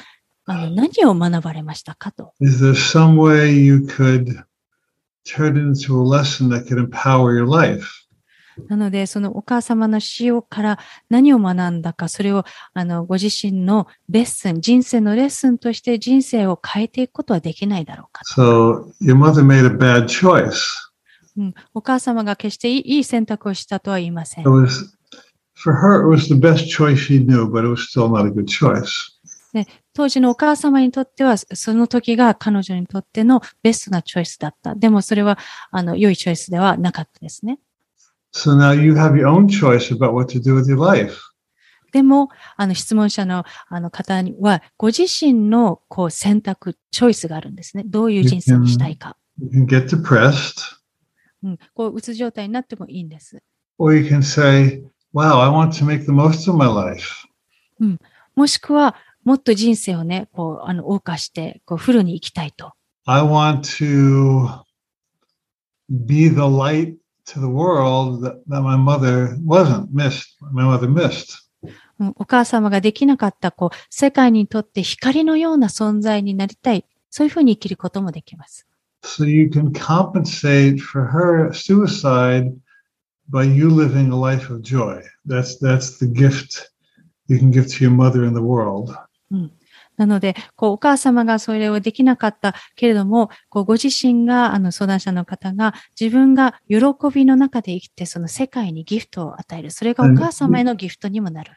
[0.50, 2.34] あの何を学ばれましたかと。
[2.40, 4.42] Is there some way you could
[5.24, 7.86] turn it into a lesson that could empower your life?
[8.68, 18.22] なので、そのお母様の死をから何を学んだか、それをあのご自身のレッスン、人生のレッスンとして人生を変えていくことはできないだろうか。
[18.36, 20.52] So, your mother made a bad choice.
[21.36, 24.44] うん、お母様が決していい選択をしたとは言いません。
[24.44, 24.90] It was,
[25.54, 28.32] for her, it was the best choice she knew, but it was still not a
[28.32, 28.88] good choice.
[29.52, 34.74] で当時のお母様にとっては、その時が彼女にとってのベストなチョイスだった。
[34.74, 35.38] でもそれは、
[35.70, 37.58] あの、良いチョイスではなかったですね。
[38.32, 41.18] So now you have your own choice about what to do with your life.
[41.92, 47.82] でも、あの、質問者のあの方には、ご自身のこう選択、チョイスがあるんですね。
[47.84, 49.16] どういう人生にしたいか。
[49.38, 50.76] You can, you can get depressed.
[51.42, 53.42] うん、こう、うつ状態になってもいいんです。
[53.78, 57.26] Or you can say, wow, I want to make the most of my life.
[57.80, 57.98] うん、
[58.36, 62.72] もしくは、もっと人生をね、こう、あの、謳歌して、こう、フルに行きたいと。
[63.06, 64.62] I want to
[65.88, 71.38] be the light to the world that, that my mother wasn't missed, my mother missed.
[72.16, 76.86] お母様ができなかった、こう、世界にとって光のような存在になりたい。
[77.10, 78.66] そういうふうに生きることもできます。
[79.02, 82.52] So you can compensate for her suicide
[83.28, 85.02] by you living a life of joy.
[85.26, 86.70] That's, that's the gift
[87.26, 88.94] you can give to your mother in the world.
[89.96, 96.78] なので、こう、お母様がそれをできなかったけれども、こう、ご自身が、あの、相談者の方が、自分が喜
[97.14, 99.70] びの中で生きて、その世界にギフトを与える。
[99.70, 101.52] それがお母様へのギフトにもなる。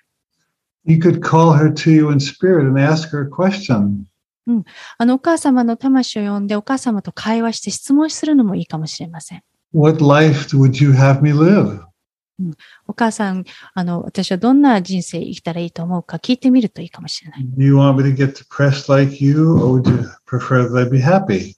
[0.86, 4.04] You could call her to you in spirit and ask her a question.
[4.46, 4.64] うん。
[4.98, 9.44] あの、お母様の魂を呼んで、お母様と会話して質問するのもいいかもしれません。
[9.74, 11.93] What life would you have me live?
[12.40, 12.52] うん、
[12.88, 17.42] お母さん、あの、私はどんな人生生きたらいいと思うか聞いてみるといいかもしれない。
[17.58, 21.00] Do you want me to get depressed like you, or would you prefer that I be
[21.00, 21.56] happy?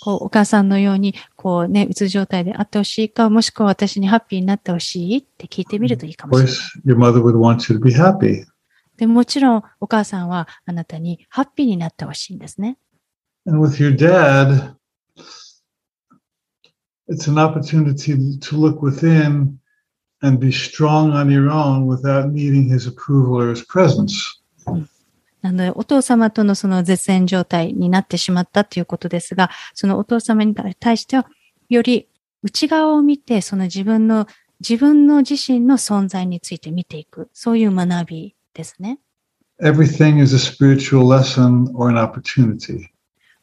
[0.00, 6.46] こうお母さんのように、こうね、うつ状態であってほしいか、もしくは私にハッピーになってほしいって聞いてみるといいかもし
[6.84, 6.96] れない。
[6.96, 8.44] Your mother would want you to be happy.
[8.96, 12.78] でもちろん、お母さんはあなたにハッピーになってほしいんですね。
[13.46, 14.74] And with your dad,
[17.08, 19.58] it's an opportunity to look within
[20.22, 24.38] and be strong on your own without needing his approval or his presence.
[25.40, 31.26] なので、お父様とのその絶縁状態になってしまったということですが、そのお父様に対しては、
[31.68, 32.08] より
[32.42, 34.26] 内側を見て、その自分の
[34.60, 38.98] 自分の自身の存在について見ていく、そういう学びですね。
[39.60, 42.88] Everything is a spiritual lesson or an opportunity.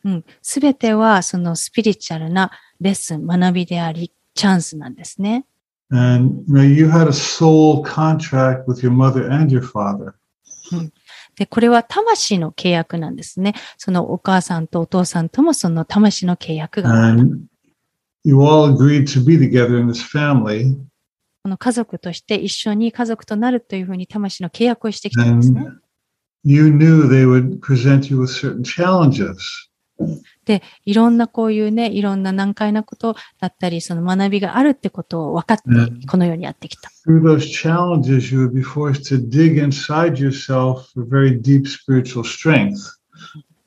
[0.04, 0.26] うん。
[0.42, 5.46] すべてはそのスピリチュアルなレッスン、学びであり、チャンスなんですね。
[5.92, 10.16] And you, know, you had a soul contract with your mother and your father.
[11.36, 13.54] で、これは魂の契約なんですね。
[13.78, 17.42] そのお母さんとお父さんともその魂の契約がある。
[18.24, 20.76] You all agreed to be together in this family.
[21.44, 25.68] この家族として一緒に家族となるというふうに魂の契約をしてきたんですね。
[26.44, 29.38] You knew they would present you with certain challenges.
[30.46, 36.92] で、いろんなこういうね、いろんな難解なことだったり、その学びがあるってことを分かってうん、このようにやってきた。
[37.08, 42.76] Through those challenges, you would be forced to dig inside yourself for very deep spiritual strength.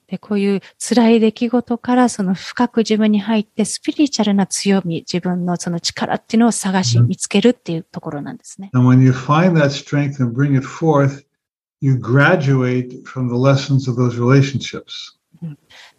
[0.09, 8.71] で、こういう辛い出来事からその深く自分に入ってスピリチュアルな強み、自分のその力っていうのを探しうん見つけるっていうところなんですね。
[8.73, 11.25] And when you find that strength and bring it forth,
[11.81, 15.18] you graduate from the lessons of those relationships.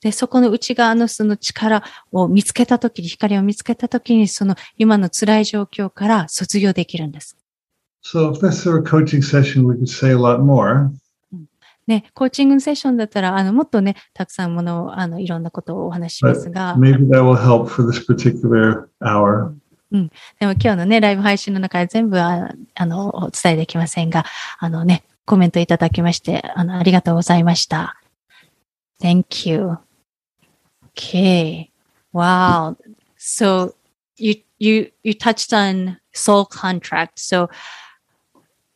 [0.01, 7.37] で、そこの内側のその力を見つけたときに、光を見つけたときに、その今の辛い状況から卒業できるんです。
[8.03, 10.89] So if this were a coaching session, we could say a lot more.
[11.87, 19.53] ね、コーチングセッションだったら、あの、もっとね、たくさんものを、あの、いろんなことをお話ししますが、Maybe that will help for this particular hour.
[19.91, 24.23] でも今日のね、ライブ配信の中で全部あ、あの、お伝えできませんが、
[24.59, 27.98] あのね、コメントいただきまして、あの、ありがとうございました。
[29.01, 29.77] Thank you.
[30.89, 31.71] Okay.
[32.11, 32.77] Wow.
[33.17, 33.75] So,
[34.17, 37.19] you, you, you touched on soul contract.
[37.19, 37.49] So,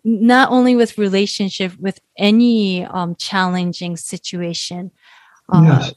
[0.06, 4.92] not only with relationship, with any um, challenging situation,
[5.52, 5.94] uh, Yes.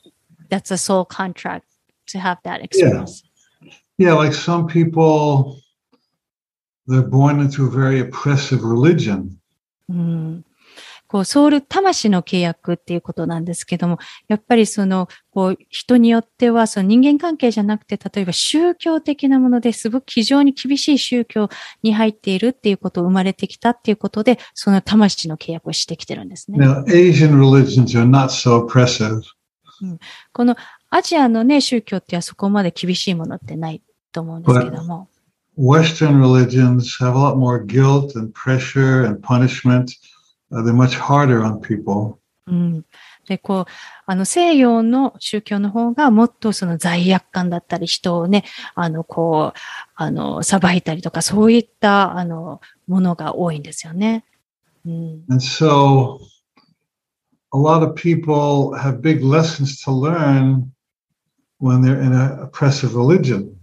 [0.48, 1.66] that's a soul contract
[2.08, 3.22] to have that experience.
[3.60, 5.60] Yeah, yeah, like some people,
[6.86, 9.40] they're born into a very oppressive religion.
[9.88, 10.45] うん
[11.08, 21.48] こう、ソウル、魂の契約っていうことなんですけども、やっぱりその、こう、人によっては、その人間関係じゃなくて、例えば宗教的なものですごく非常に厳しい宗教
[21.82, 26.58] に入っているっていうことを生まれてきたっていうことで、その魂の契約をしてきてるんですね。
[26.58, 29.22] Now, Asian religions are not so oppressive.
[30.32, 30.56] この
[30.90, 35.08] アジアのね、宗教ってはそこまで厳しいものってないと思うんですけども、
[35.58, 39.92] Western religions have a lot more guilt and pressure and punishment.
[40.52, 42.18] Uh, they're much harder on people.
[42.48, 42.84] うん。
[43.26, 43.72] で、こう、
[44.06, 48.44] あの、西洋の宗教の方がもっとその罪悪感だったり、人をね、
[48.76, 49.58] あの、こう、
[49.96, 54.24] あの、裁いたりとか、そういった、あの、ものが多いんですよね。
[54.86, 55.24] うん。
[55.28, 56.18] And so
[57.52, 60.70] a lot of people have big lessons to learn
[61.58, 63.56] when they're in an oppressive religion.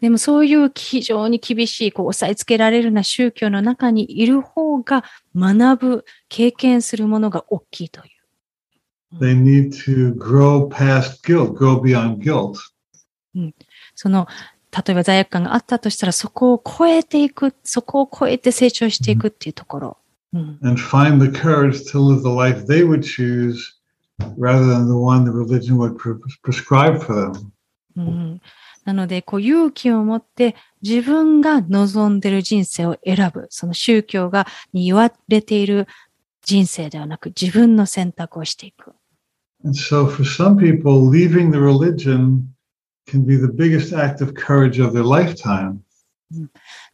[0.00, 5.04] でもそういう非常に厳しい、こう、押さえつけられるな宗教の中にいる方が
[5.36, 9.18] 学ぶ、経験するものが大きいという。
[9.20, 12.56] They need to grow past guilt, grow beyond guilt.
[13.94, 14.26] その、
[14.72, 19.96] 例えば罪悪感があったとしたら、そこを超えていく、そこを超えて成長していくっていうところ。
[20.32, 20.58] うん。
[20.62, 23.80] and find the courage to live the life they would choose
[24.38, 27.50] rather than the one the religion would pre- prescribe for them.
[27.96, 28.40] うん、
[28.84, 33.46] なので、こう勇気を持って自分が望んでる人生を選ぶ。
[33.50, 35.86] その宗教が、に言われている
[36.42, 38.94] 人生ではなく自分の選択をしていく。
[39.64, 42.48] And so for some people, leaving the religion
[43.06, 45.80] can be the biggest act of courage of their lifetime.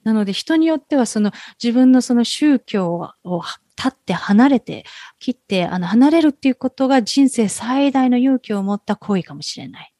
[0.03, 1.31] なので人によってはその
[1.63, 3.43] 自分のその宗教を
[3.77, 4.85] 立って離れて、
[5.21, 9.93] 切ってあの離れるっていうことが人生最大の勇気を持った行為かもしれない。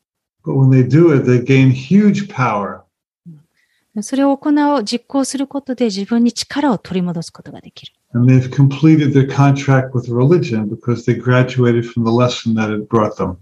[0.47, 2.83] But when they do it, they gain huge power.
[4.03, 7.93] それを行う、実行することで自分に力を取り戻すことができる。
[8.13, 13.17] And they've completed their contract with religion because they graduated from the lesson that it brought
[13.17, 13.39] them.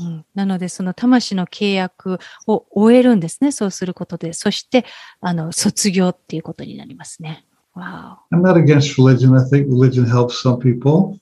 [0.00, 3.52] うんなので、その魂の契約を終えるんですね。
[3.52, 4.32] そうすることで。
[4.32, 4.84] そして、
[5.20, 7.44] あの、卒業っていうことになりますね。
[7.74, 9.34] わ I'm not against religion.
[9.34, 11.18] I think religion helps some people.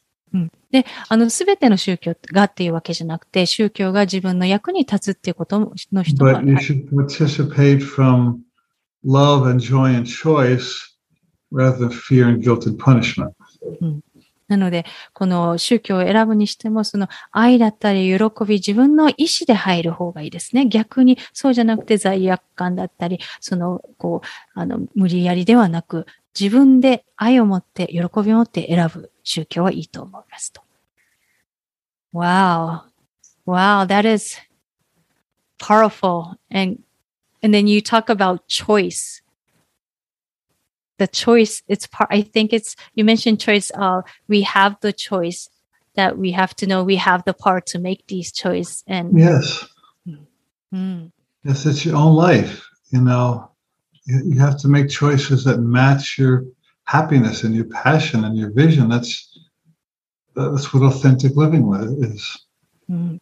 [0.71, 8.39] で、あの、すべての宗教がっていうわけじゃなくて、宗教が自分の役に立つっていうことの人も But you should participate from
[9.05, 10.91] love and joy and choice
[11.53, 13.33] rather than fear and guilt and punishment.
[14.51, 20.67] なので、この宗教を選ぶにしても、その愛だったり喜び、自分の意志で入る方がいいですね。
[20.67, 26.05] 逆に、そうじゃなくて罪悪感だったり、その、こう、あの、無理やりではなく、
[26.40, 30.62] 自分で愛を持って、喜びを持って選ぶ宗教はいいと思いますと。
[32.14, 32.82] Wow.
[33.46, 34.38] Wow, that is
[35.60, 36.38] powerful.
[36.50, 36.80] And,
[37.44, 39.22] and then you talk about choice.
[40.98, 45.50] the choice, it's part, I think it's, you mentioned choice, uh, we have the choice
[45.96, 49.66] that we have to know we have the power to make these choice and Yes.
[50.74, 51.12] Mm,
[51.44, 52.68] Yes, it's your own life.
[52.92, 53.49] You know,
[54.07, 56.45] You, have to make choices that match your
[56.85, 58.89] happiness and your passion and your vision.
[58.89, 59.27] That's
[60.35, 62.47] that's what authentic living with is.
[62.91, 63.21] うん、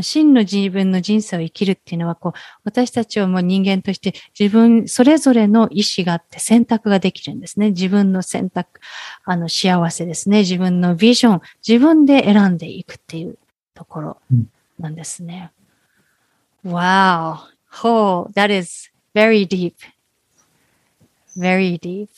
[0.00, 7.70] 真の自分の人生を生きるっていうのは、こう、私たちはもう人間として自分それぞれの意思があって選択ができるんですね。
[7.70, 8.80] 自分の選択、
[9.24, 10.38] あの幸せですね。
[10.40, 13.38] 自分のビジョン、自分で選んでいくっていう
[13.74, 14.20] ところ
[14.78, 15.50] なんですね。
[16.64, 17.38] Wow.
[17.82, 19.74] Oh, that is very deep.
[21.38, 22.08] Very deep.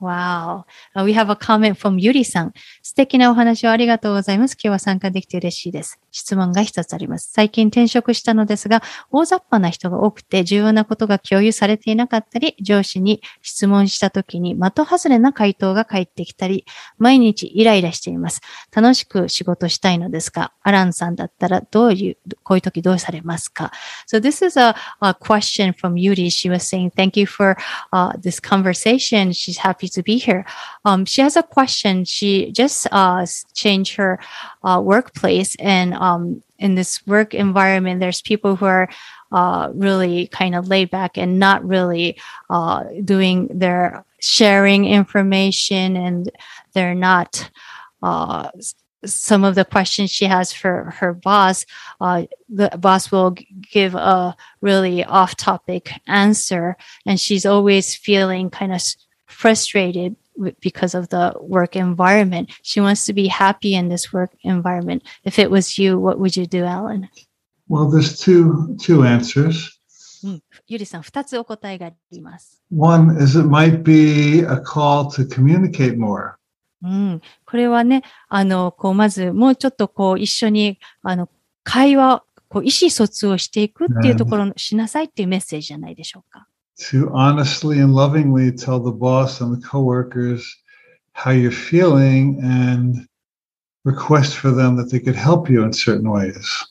[0.00, 0.64] Wow.
[0.96, 2.52] We have a comment from ゆりさん。
[2.82, 4.54] 素敵なお話をありがとうございます。
[4.54, 6.00] 今日は参加できて嬉しいです。
[6.16, 7.30] 質問が一つあります。
[7.30, 16.64] 最近転職したのですが、大雑把な人が多くて重要なことが共有されていなかったり、上司に質問した時に的外れな回答が返ってきたり、
[16.96, 18.40] 毎日イライラしています。
[18.74, 23.70] 楽しく仕事したいのですが、アランさんだったらどういう、こういう時どうされますか
[24.10, 26.30] So this is a, a question from Yuri.
[26.30, 27.58] She was saying, thank you for
[27.92, 29.32] uh, this conversation.
[29.32, 30.46] She's happy to be here.
[30.86, 32.06] Um, she has a question.
[32.06, 34.18] She just uh, changed her
[34.64, 38.88] uh, workplace and um, in this work environment, there's people who are
[39.32, 42.18] uh, really kind of laid back and not really
[42.50, 46.30] uh, doing their sharing information and
[46.72, 47.50] they're not
[48.02, 48.48] uh,
[49.04, 51.64] some of the questions she has for her boss,
[52.00, 53.36] uh, the boss will
[53.72, 56.76] give a really off topic answer.
[57.04, 58.82] And she's always feeling kind of
[59.26, 60.16] frustrated
[60.60, 62.50] because of the work environment.
[62.62, 65.02] She wants to be happy in this work environment.
[65.24, 67.08] If it was you, what would you do, Alan?
[67.68, 69.72] Well, there's two two answers.
[70.66, 72.62] ゆりさん、二つお答えがあります。
[72.72, 76.34] One is it might be a call to communicate more.
[76.82, 77.20] うん。
[77.44, 81.28] これはね、あの、こう、まず、もうちょっとこう、一緒に、あの、
[81.62, 86.46] 会話、こう、意思疎通をしていくっていうところのしなさいっていうメッセージじゃないでしょうか。
[86.89, 90.43] to honestly and lovingly tell the boss and the coworkers
[91.13, 93.07] how you're feeling and
[93.83, 96.67] request for them that they could help you in certain ways.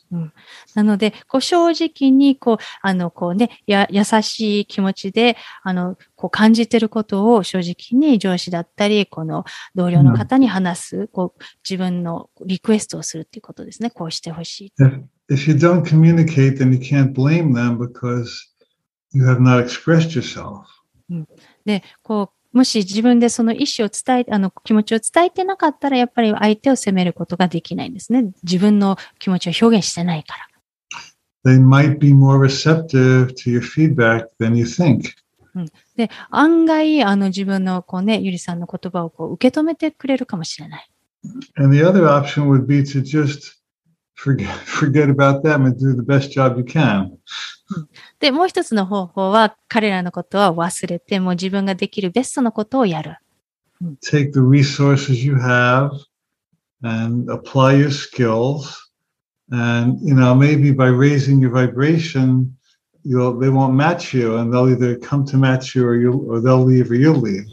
[0.74, 13.90] なので、こう正直に、こう、あの、こうね、や、優しい気持ちで、あの、こう感じてることを正直に上司だったり、この同僚の方に話す、こう、自分のリクエストをするっていうことですね。
[13.90, 14.72] こうしてほしい。
[15.28, 18.50] If you don't communicate, then you can't blame them because
[19.15, 20.65] you have not expressed yourself.
[21.65, 28.33] で、こう、もし自分でその意思を伝え、あの、気持ちを伝えてなかったら、やっぱり相手を責めることができないんですね。
[28.43, 31.51] 自分の気持ちを表現してないから。
[31.51, 35.11] They might be more receptive to your feedback than you think.
[35.95, 40.89] で、案外、あの、自分の、こうね、ゆりさんの言葉をこう受け止めてくれるかもしれない。
[41.57, 43.55] And the other option would be to just
[44.15, 47.17] forget forget about them and do the best job you can.
[48.19, 53.17] で、もう一つの方法は、彼らのことは忘れて、もう自分ができるベストのことをやる。
[54.01, 55.91] take the resources you have
[56.83, 58.77] and apply your skills
[59.51, 62.55] and you know maybe by raising your vibration
[63.03, 66.39] you'll they won't match you and they'll either come to match you or you or
[66.39, 67.47] they'll leave or you'll leave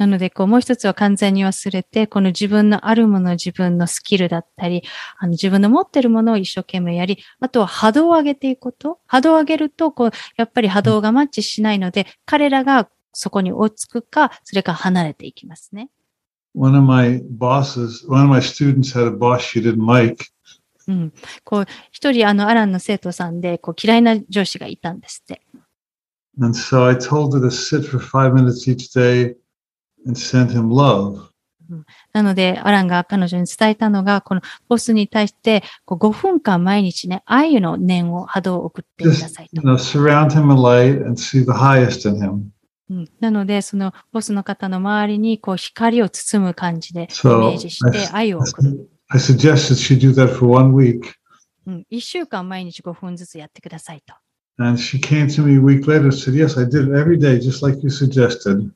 [0.00, 4.82] なので、こう、もう一つは完全に忘れて、この自分のあるもの、自分のスキルだったり、
[5.18, 8.98] あの、自分の持ってるものを一生懸命やり、あとは波動を上げていくこと。
[9.06, 15.90] 波動を上げると、こう、やっぱり波動がマッチしないので、彼らがそこに追いつくか、それから離れていきますね。
[16.54, 20.24] one of my bosses one of my students had a boss she didn't like
[20.88, 21.12] うん。
[21.44, 25.42] こう、一人、あの、アランの生徒さんで、こう、嫌いな上司がいたんですって。
[26.42, 29.34] and so i told her to sit for five minutes each day
[30.06, 31.30] and send him love
[32.12, 39.68] なので、アランが彼女に伝えたのが、このボスに対して、こう5分間毎日ね、愛の念を、波動を送ってくだ just さい you と。
[39.68, 42.40] know surround him in light and see the highest in him
[42.90, 48.90] うん、なので、そのボスの方の周りに、こう、光を包む感じで、イメージして愛を送る。
[49.08, 51.00] I suggested she do that for one week
[51.66, 54.14] うん、1週間毎日5分ずつやってくださいと。
[54.58, 57.38] And she came to me a week later and said, Yes, I did it every day,
[57.38, 58.70] just like you suggested.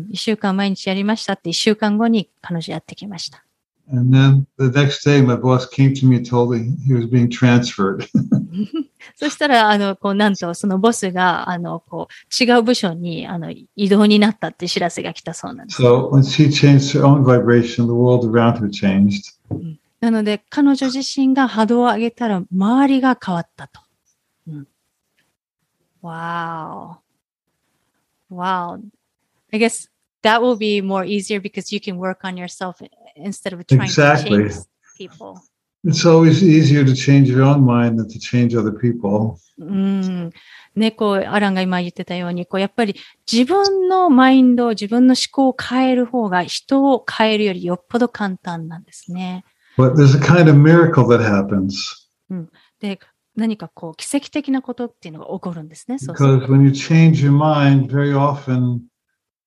[0.00, 3.44] 1週間毎日やりましたって1週間後に彼女やってきました。
[9.16, 15.82] そしたら、あの、こう、なんと、そのボスが、あの、こう、違う部署に、あの、移動になったって知らせが来たそうなんです。
[20.00, 23.80] なので、彼女自身が波動を上げたら、周りが変わったと。
[24.48, 24.66] うん、
[28.36, 28.78] わあ
[29.54, 29.86] I guess
[30.24, 32.82] that will be more easier because you can work on yourself
[33.14, 34.30] instead of trying Exactly.
[34.30, 34.54] to change
[34.98, 35.40] people.
[35.84, 39.38] It's always easier to change your own mind than to change other people.
[39.58, 40.32] うん。
[40.74, 42.96] ね、こう、アランが今言ってたように、こう、やっぱり
[43.30, 49.44] 自分のマインド、自分の思考を変える方が人を変えるよりよっぽど簡単なんですね。
[49.78, 51.74] But there's a kind of miracle that happens
[52.80, 52.98] で、
[53.36, 55.98] 何かこう、奇跡的なことっていうのが起こるんですね。
[56.00, 58.80] そうする because when you change your mind, very often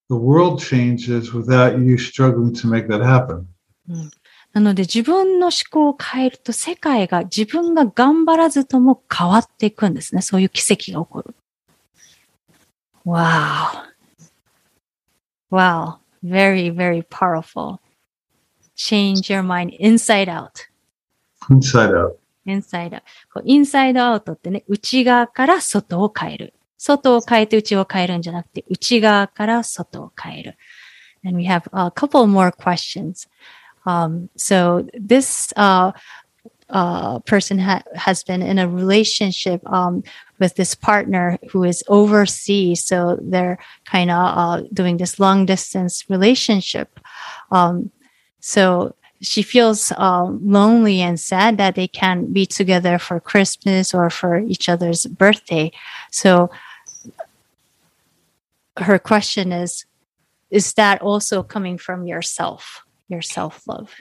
[0.08, 3.46] the world changes without you struggling to make that happen.
[4.52, 10.20] なので自分の思考を変えると世界が自分が頑張らずとも変わっていくんですね。
[10.20, 11.34] そういう奇跡が起こる。
[13.06, 13.86] Wow.
[15.50, 15.98] Wow.
[16.22, 17.80] Very, very powerful.
[18.76, 20.68] Change your mind inside out.
[21.50, 22.18] Inside out.
[22.46, 23.02] inside out.
[23.32, 26.54] こうインサイドアウトってね、内側から外を変える。
[26.78, 30.56] 外を変えて内を変えるんじゃなくて、内側から外を変える。
[31.24, 33.28] And we have a couple more questions.
[33.86, 35.92] Um, so this uh,
[36.68, 40.02] uh, person ha- has been in a relationship um,
[40.40, 42.84] with this partner who is overseas.
[42.84, 46.98] So they're kind of uh, doing this long distance relationship.
[47.50, 47.90] Um,
[48.40, 54.10] so she feels uh, lonely and sad that they can't be together for Christmas or
[54.10, 55.70] for each other's birthday.
[56.10, 56.50] So
[58.77, 59.85] her question is
[60.49, 63.91] Is that also coming from yourself, your self love?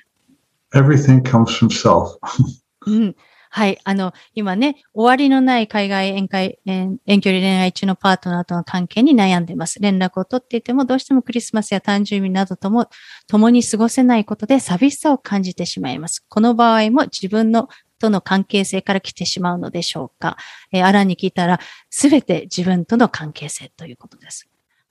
[0.75, 2.19] Everything comes from self.
[2.87, 3.17] うん。
[3.51, 3.79] はい。
[3.85, 9.81] あの、今ね、終わりのない海外遠海、遠遠距離恋愛中のパートナーとの関係に悩んでいます。
[9.81, 12.89] 連絡を取っていても、どうしてもクリスマスや誕生日などとも
[13.27, 16.25] 共に過ごせないことで寂しさを感じてしまいます。
[16.29, 17.69] この場合も自分の
[17.99, 20.37] との関係性から来てしまうのでしょうか。
[20.71, 21.59] えーアランに聞いたら、
[21.89, 24.47] すべて自分との関係性ということです。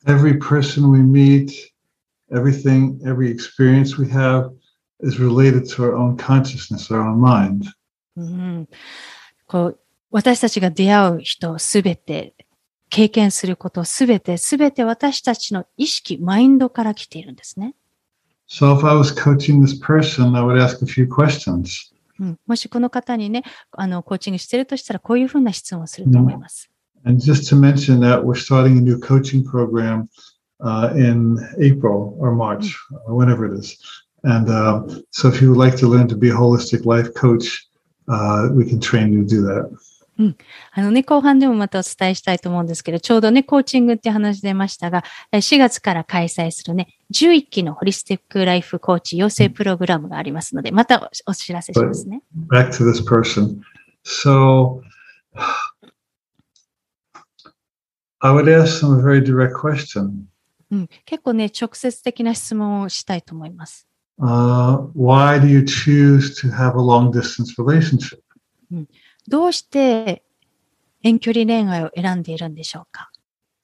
[0.07, 1.53] Every person we meet,
[2.33, 4.51] everything, every experience we have
[5.01, 7.65] is related to our own consciousness, our own mind.
[8.17, 8.69] うん、
[9.47, 9.81] こう
[10.11, 12.35] 私たちが出会う人すべて、
[12.89, 17.75] 経験することすべて、すべて私たちの意識、マインドから来ているんですね。
[18.49, 21.93] So if I was coaching this person, I would ask a few questions.
[22.19, 26.69] うん、もしこの方にね、あの、コーチングしてるとしたら、こういうふうな質問をすると思います。
[27.05, 30.09] And just to mention that we're starting a new coaching program
[30.61, 32.77] uh, in April or March,
[33.07, 33.79] or whenever it is.
[34.25, 37.67] And uh, so if you would like to learn to be a holistic life coach,
[38.09, 39.71] uh, we can train you to do that.
[40.73, 52.23] あのね、後半でもまたお伝えしたいと思うんですけど、ちょうどね、コーチングって話出ましたが、え4月から開催するね、11期のホリスティックライフコーチ養成プログラムがありますので、またおお知らせしますね。
[52.51, 53.61] Back to this person.
[54.05, 54.83] So
[58.25, 60.27] I would ask them a very direct question.
[60.71, 63.89] うん、結構ね、直接的な質問をしたいと思います。
[64.21, 68.21] Uh, why do you choose to have a long distance relationship?
[69.27, 70.23] どうして
[71.03, 73.11] 遠距離恋愛を選んでいるんでしょうか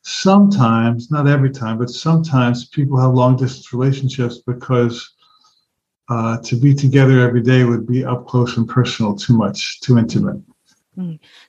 [0.07, 5.15] sometimes, not every time, but sometimes people have long distance relationships because
[6.09, 9.99] uh, to be together every day would be up close and personal too much, too
[9.99, 10.41] intimate.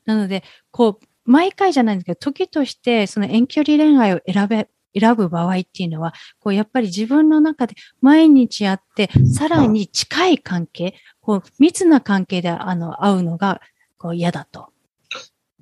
[0.06, 4.69] なので、こう、 毎回じゃないんですけど、時としてその遠距離恋愛を選べ、
[4.99, 13.61] 選ぶ場合っていうのは、こう、やっぱり自分の中で毎日会って、さらに近い関係、こう、密な関係で、あの、会うのが、
[13.99, 14.69] こう、嫌だと。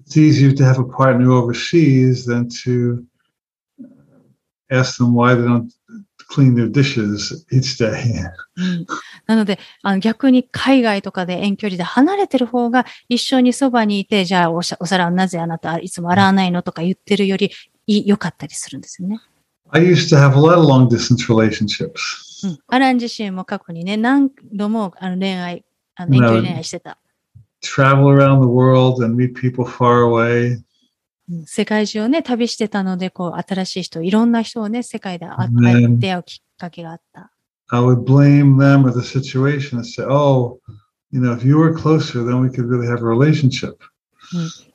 [0.06, 3.04] It's easier to have a partner overseas than to
[4.70, 5.68] ask them why they don't
[6.30, 8.22] clean their dishes each day.
[8.56, 8.86] うん
[9.26, 17.50] なので、あの逆に海外とかで遠距離で離れてる方が一緒にそばにいて、じゃあおしゃお皿をなぜあなたいつも洗わないのとか言ってるより
[17.86, 19.20] 良かったりするんですよね。
[19.70, 21.92] I used to have a lot of long distance relationships.
[22.44, 22.58] うん。
[22.68, 25.64] アラン自身も過去にね、何度もあの恋愛、
[25.94, 26.98] あの遠距離恋愛してた。
[27.62, 30.58] Travel around the world and meet people far away.
[31.30, 37.30] うん世界中をね、旅してたので、こう、新しい人、いろんな人をね、世界で会ね会出会うきっかけがあった。
[37.72, 40.58] I would blame them or the situation and say, oh,
[41.12, 43.76] you know, if you were closer, then we could really have a relationship.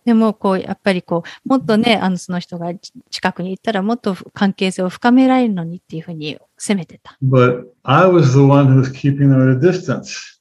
[0.06, 7.18] でも、こう、やっぱりこう、もっとね、あの、その人がち近くに行ったら、もっと関係性を深められるのにっていうふうに責めてた。
[7.24, 10.40] But I was the one who was keeping them at a distance.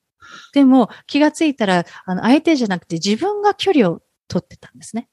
[0.53, 5.09] でも、気がついたら、あの、相手じゃなくて自分が距離を取ってたんですね。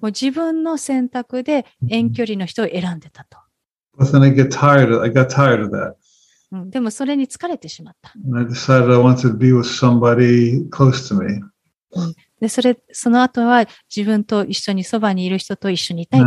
[0.00, 3.38] もう自分の選択で遠距離の人を選んでたと。
[6.70, 8.12] でもそれに疲れてしまった。
[12.40, 16.20] でそれ、その後は自分と一緒にそばにいる人と一緒にいたい。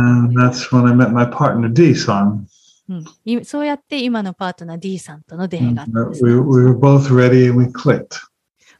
[3.44, 5.86] そうやって今のパートナー D さんとの電話。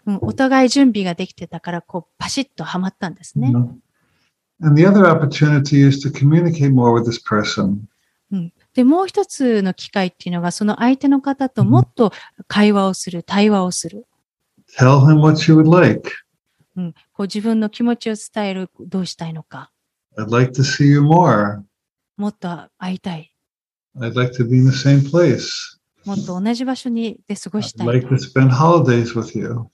[0.07, 0.19] うん。
[0.23, 3.53] お互い準備ができてたから、こう、パシッとはまったんですね。
[4.63, 7.79] And the other opportunity is to communicate more with this person.
[8.75, 12.13] で、もう一つの機会っていうのが、その相手の方ともっと
[12.49, 14.07] 会話をする、対話をする。
[14.79, 16.11] Tell him what you would like.
[16.77, 19.71] うん、こう自分の気持ちを伝える、どうしたいのか。
[20.19, 21.63] I'd like to see you more.
[22.17, 23.33] もっと会いたい。
[23.97, 25.79] I'd like to be in the same place.
[26.05, 28.19] もっと同じ場所にで過ごした I'd い like と to。
[28.19, 29.67] spend holidays with you.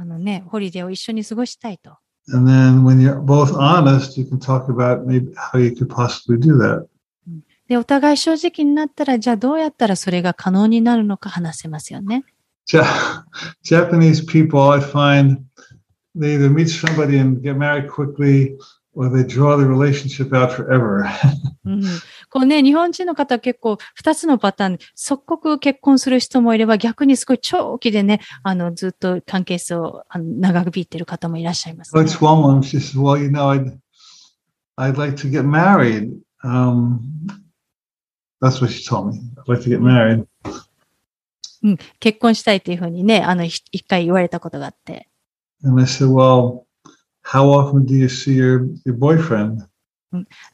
[0.00, 1.98] あのね、ホリデーを一緒に過ごしたいと。
[2.32, 6.56] And then when you're both honest, you can talk about maybe how you could possibly do
[6.58, 6.86] that.
[7.66, 12.24] で、お互い正直になったら、じゃあどうやったらそれが可能になるのか話せますよね。
[12.70, 12.84] Ja-
[13.64, 15.38] Japanese people, I find
[16.14, 18.56] they either meet somebody and get married quickly
[18.94, 21.08] or they draw the relationship out forever.
[22.32, 32.00] うん、こうね、日本人の方は結構二つのパターン、即刻結婚する人もいれば逆にすごい長期でね、あの、ずっと関係性をあの長引いてる方もいらっしゃいます、ね。
[32.00, 32.62] it's one woman.
[32.62, 33.78] She says, "Well, you know, I'd
[34.76, 36.10] I'd like to get married."
[36.44, 37.00] Um,
[38.40, 39.20] that's what she told me.
[39.36, 40.26] I'd like to get married.
[41.98, 45.08] 結婚したいっていうふうにね、あの、ひ一回言われたことがあって。
[45.64, 46.62] And I said, "Well,
[47.24, 49.66] how often do you see your your boyfriend?"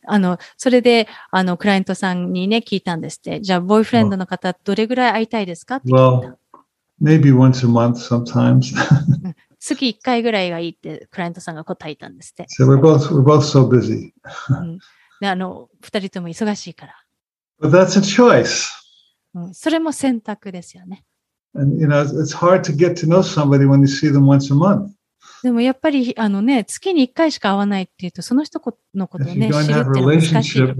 [0.06, 3.40] あの、それで、あの、クライアントさんにね、聞いたんですって。
[3.40, 6.34] じゃあ、ボーイフレンドの方、どれぐらい会いたいですかって聞いた Well,。
[7.00, 8.74] maybe once a month sometimes.
[9.60, 12.46] 月1回ぐらいがいいって、クライアントさんが答えたんですって。
[12.60, 14.12] so we're both we're both so busy.
[14.50, 14.78] うん、
[15.20, 17.04] で、あの、二人とも忙しいから。
[17.60, 18.70] But that's a choice.
[19.34, 21.04] うん、それも選択ですよね。
[21.54, 24.56] And you know, it's hard to get to know somebody when you see them once a
[24.56, 24.93] month.
[25.44, 28.62] でもやっぱり、あのね、月に1回しか会わないっていうと、その人
[28.94, 30.62] のことをね、知るって難しい。
[30.62, 30.74] if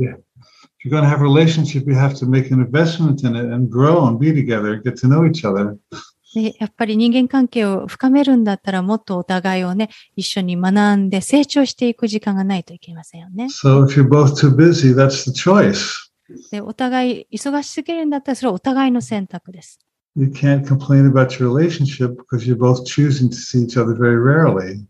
[0.83, 3.71] you're going to have a relationship, you have to make an investment in it and
[3.71, 5.77] grow and be together, get to know each other.
[6.35, 13.49] でやっぱり人間関係を深めるんだったら、もっとお互いをね、一緒に学んで成長していく時間がないといけませんよね。
[13.51, 15.93] So if you're both too busy, that's the choice.
[16.51, 19.84] で、お互い忙しすぎるんだったら、それはお互いの選択です。
[20.17, 24.85] You can't complain about your relationship because you're both choosing to see each other very rarely.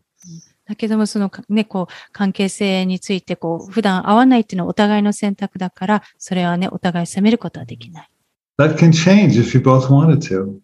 [0.66, 8.11] だけども、そのね、こう、関係性について、こう、普段会わないっていうのはお互いの選択だから、それはね、お互い責めることはできない。
[8.59, 10.59] That can change if you both wanted to.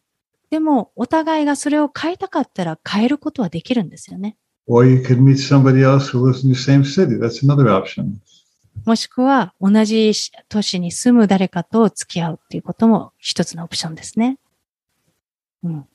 [0.51, 4.37] でも、お互いがそれを変えたかったら変えることはできるんですよね。
[4.67, 7.19] Or you could meet somebody else who lives in your same city.
[7.19, 8.15] That's another option.
[8.87, 10.13] もしくは、同じ
[10.49, 14.39] 都市に住む誰かと付き合うっていうことも一つのオプションですね。
[15.63, 15.87] うん。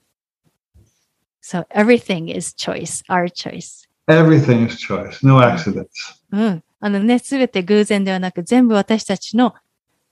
[1.42, 3.88] So, everything is choice, our choice.
[4.08, 5.88] Everything is choice, no accidents.
[6.32, 6.64] うん。
[6.80, 9.54] あのね、すべて偶然ではなく、全部私たちの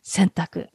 [0.02, 0.70] 選択。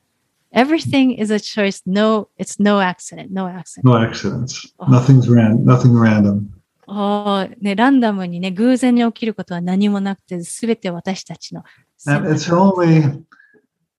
[0.52, 1.82] Everything is a choice.
[1.86, 3.30] No, it's no accident.
[3.30, 3.84] No accident.
[3.84, 4.72] No accidents.
[4.78, 4.86] Oh.
[4.86, 6.48] Nothing's ran, nothing random.
[6.90, 11.62] おーね、ランダムにね、偶然に起きることは何もなくて、すべて私たちの
[11.98, 13.22] 選 And 択 it's only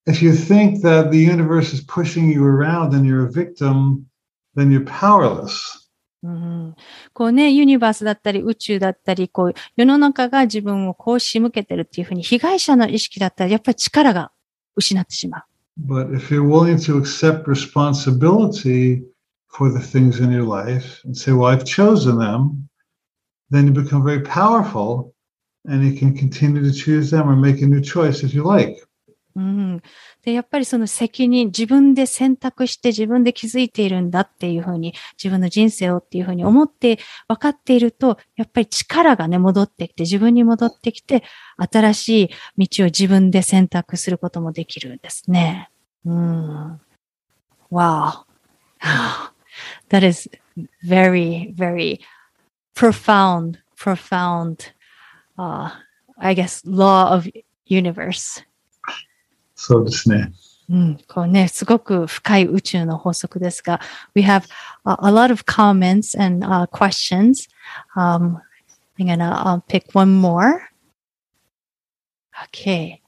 [0.08, 4.08] if you think that the universe is pushing you around and you're a victim,
[4.57, 5.85] then you're powerless.
[6.25, 6.75] うん
[7.13, 14.33] こうね、ユニバースだったり宇宙だったり、こう、世の中が自分をこう仕向けてるっていうふうに、被害者の意識だったら、やっぱり力が
[14.75, 15.43] 失ってしまう。
[15.87, 19.03] But if you're willing to accept responsibility
[19.49, 22.69] for the things in your life and say, well, I've chosen them,
[23.51, 25.13] then you become very powerful
[25.67, 28.77] and you can continue to choose them or make a new choice if you like.
[29.36, 29.82] うん、
[30.24, 41.24] で、やっぱりその責任、自分で選択して自分で気づいているんだっていうふうに、自分の人生をっていうふうに思って分かっていると、やっぱり力がね、戻ってきて、自分に戻ってきて、
[41.58, 42.10] 新し
[42.58, 45.70] い道を自分で選択することもできるんですね。
[46.06, 46.82] うん。
[47.72, 48.26] Wow.
[49.90, 50.30] That is
[50.84, 52.00] very, very
[52.76, 54.74] profound, profound,
[55.38, 55.70] uh,
[56.18, 57.28] I guess, law of
[57.66, 58.44] universe.
[59.59, 60.33] そうですね。
[60.71, 63.81] うん、こうね、すごく深い宇宙の法則ですが、
[64.15, 64.45] we have
[64.85, 67.49] a, a lot of comments and uh, questions.
[67.97, 68.41] Um,
[68.99, 70.69] I'm gonna uh, pick one more.
[72.47, 73.03] Okay.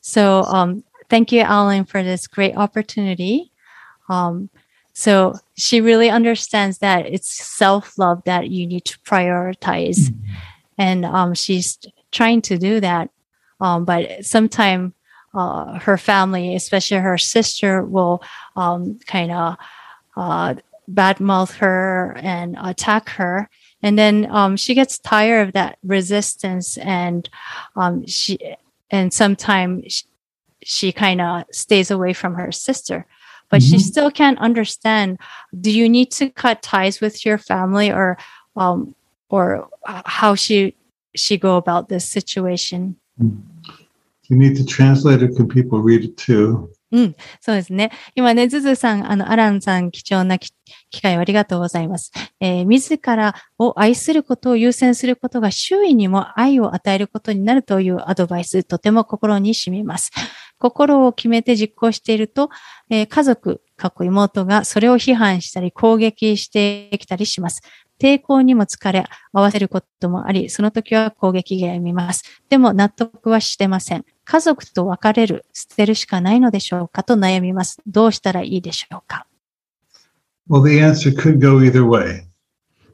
[0.00, 3.52] So, um, thank you, Alan, for this great opportunity.
[4.08, 4.48] Um,
[4.94, 10.12] so she really understands that it's self-love that you need to prioritize.
[10.78, 11.78] And, um, she's
[12.12, 13.10] trying to do that.
[13.60, 14.92] Um, but sometimes
[15.35, 18.23] uh, her family, especially her sister, will
[18.55, 19.57] um, kind of
[20.15, 20.55] uh,
[20.91, 23.49] badmouth her and attack her.
[23.83, 27.29] And then um, she gets tired of that resistance and
[27.75, 28.39] um, she
[28.89, 30.05] and sometimes she,
[30.63, 33.05] she kind of stays away from her sister.
[33.51, 33.81] But she Mhm.
[33.81, 35.19] still can't understand.
[35.61, 38.17] Do you need to cut ties with your family, or
[38.55, 38.95] um,
[39.29, 39.69] or
[40.05, 40.73] how she
[41.15, 42.95] she go about this situation?
[44.29, 45.35] You need to translate it.
[45.35, 46.69] Can people read it too?
[46.91, 47.91] うんそうですね。
[48.15, 50.51] 今ね、ズズさん、あの、アランさん、貴重な機
[51.01, 52.11] 会をありがとうございます。
[52.39, 60.11] えー自らを愛することを優先することが周囲にも愛を与えることになるというアドバイス、とても心に染みます。
[60.57, 62.49] 心を決めて実行していると、
[62.89, 67.61] えー家族、過去妹がそれを批判したり攻撃してきたりします。
[67.99, 72.23] 抵抗にも疲れ、合わせることもあり、その時は攻撃がやみます。
[72.49, 74.05] でも納得はしてません。
[74.25, 77.79] 家族と別れる、捨てるしかないのでしょうかと悩みます。
[77.87, 79.27] どうしたらいいでしょうか、
[80.49, 82.23] Well, the answer could go either way.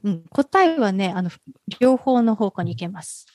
[0.04, 1.30] うん、答えはね、あの、
[1.80, 3.26] 両方の方向に行けます。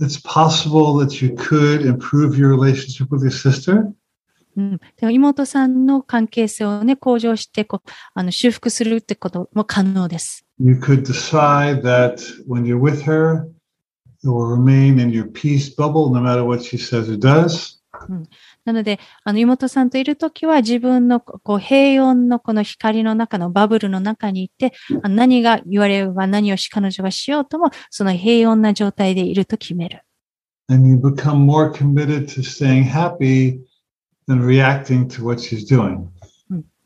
[0.00, 3.92] It's possible that you could improve your relationship with your sister.
[4.56, 10.46] うん、でも妹さんの関係性をね、向上してこうあの修復するってことも可能です。
[10.58, 12.16] You could decide that
[12.48, 13.46] when you're with her,
[18.64, 24.72] なので、あの妹さんといるときは自分のこう平穏のこの光の中のバブルの中にいて、
[25.02, 30.02] 何が言われるば何をし彼女がしようとも、その平穏な状態でいると決める。
[30.68, 33.60] And you become more committed to staying happy
[34.26, 36.08] than reacting to what she's doing.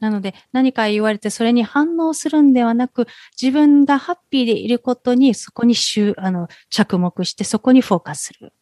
[0.01, 3.07] うんなので、何か言われてそれに反応するんではなく、
[3.41, 8.53] 自分がハッピーでいることに、そこに集あの着目して、そこにフォーカスする。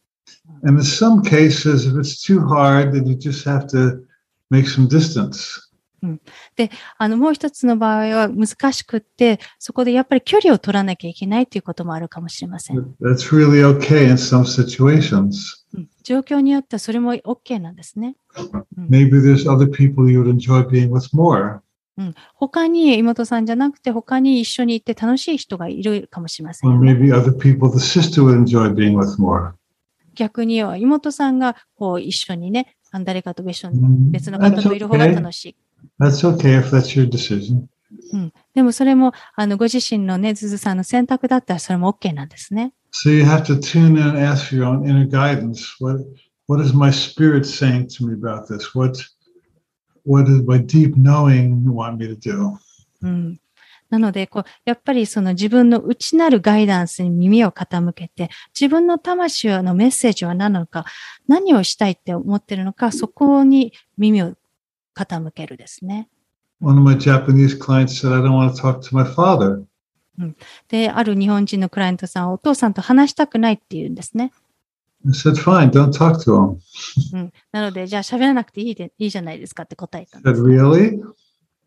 [0.65, 4.01] And in some cases, if it's too hard, then you just have to
[4.51, 5.69] make some distance.
[6.99, 12.79] あの、もう一つの場合は難しくって、そこでやっぱり距離を取らなきゃいけないということもあるかもしれません。
[13.01, 15.58] That's really okay in some situations.
[16.03, 18.17] 状況によってそれも OK なんですね。
[21.99, 26.71] うん、他に妹さんじゃなくて他に一緒に行って楽しい人がいるかもしれません、
[30.15, 33.69] 逆に妹さんがこう一緒にね、誰かと別,
[34.11, 35.57] 別の方といる方が楽しい。
[38.13, 38.33] うん。
[38.55, 42.73] でもそれもあのご自身のね、ズズさんの選択だったらそれも OK なんですね。
[42.92, 45.76] So you have to tune in and ask your own inner guidance.
[45.80, 45.98] What
[46.48, 48.76] what is my spirit saying to me about this?
[48.76, 49.04] What
[50.04, 52.58] what does my deep knowing want me to do?
[53.02, 53.40] うん。
[53.90, 60.86] なので、こう、やっぱりその自分の内なるガイダンスに耳を傾けて、自分の魂のメッセージは何なのか、
[61.28, 64.34] 何をしたいって思ってるのか、そこに耳を
[64.96, 66.10] 傾けるですね。
[66.60, 69.64] One of my Japanese clients said, I don't want to talk to my father.
[70.69, 74.33] で、ある日本人のクライアントさんはお父さんと話したくないって言うんですね。
[75.07, 76.59] I said, fine, don't talk to him.
[77.15, 77.33] うん。
[77.53, 80.43] なので、じゃあ喋らなくていいで、いいじゃないですかって答えたんで said, す。
[80.43, 81.01] really?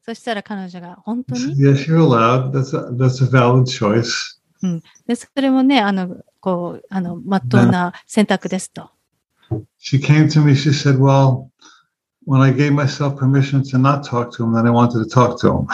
[0.03, 2.51] そしたら彼女が、本当 said, に yes, you're allowed.
[2.51, 4.37] That's a, that's a valid choice.
[5.07, 8.91] で、それもね、あの、こう、あの、まっとうな選択ですと。
[9.79, 11.47] She came to me, she said, well,
[12.27, 15.37] when I gave myself permission to not talk to him, then I wanted to talk
[15.39, 15.67] to him.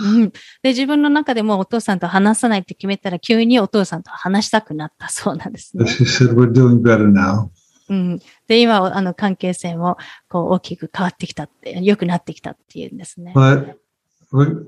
[0.00, 0.30] うん。
[0.62, 5.84] で、自分の中でもお父さんと話さないって決めたら、急にお父さんと話したくなったそうなんですね。
[5.84, 7.48] said.
[7.88, 8.18] うん。
[8.48, 9.96] で、今は、あの、関係性も、
[10.28, 13.32] こう、大きく変わってきたって、良くなってきたっていうんですね。
[13.34, 13.76] But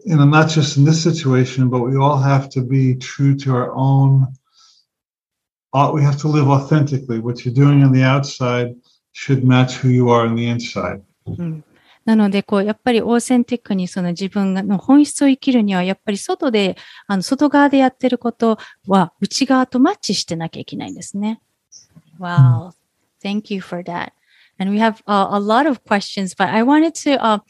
[0.07, 3.53] you know, not just in this situation, but we all have to be true to
[3.53, 4.29] our own.
[5.74, 7.18] uh, We have to live authentically.
[7.18, 8.76] What you're doing on the outside
[9.12, 11.03] should match who you are on the inside.
[11.26, 11.64] うん。
[12.09, 18.56] なので、こう、やっぱりオーセンティックにその自分がの本質を生きるには、やっぱり外で、あの、外側でやってること
[18.86, 21.42] は、内側とマッチしてなきゃいけないんですね。
[22.18, 22.70] Wow.
[23.22, 24.12] Thank you for that.
[24.59, 27.40] And we have uh, a lot of questions, but I wanted to uh,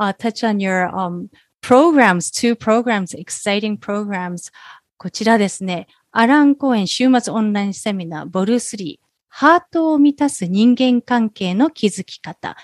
[0.00, 4.50] uh, touch on your um, programs, two programs, exciting programs.
[4.96, 5.86] こちらですね。
[6.10, 8.98] アランコ園週末オンラインセミナーボル3。
[9.28, 12.56] ハートを満たす人間関係の築き方。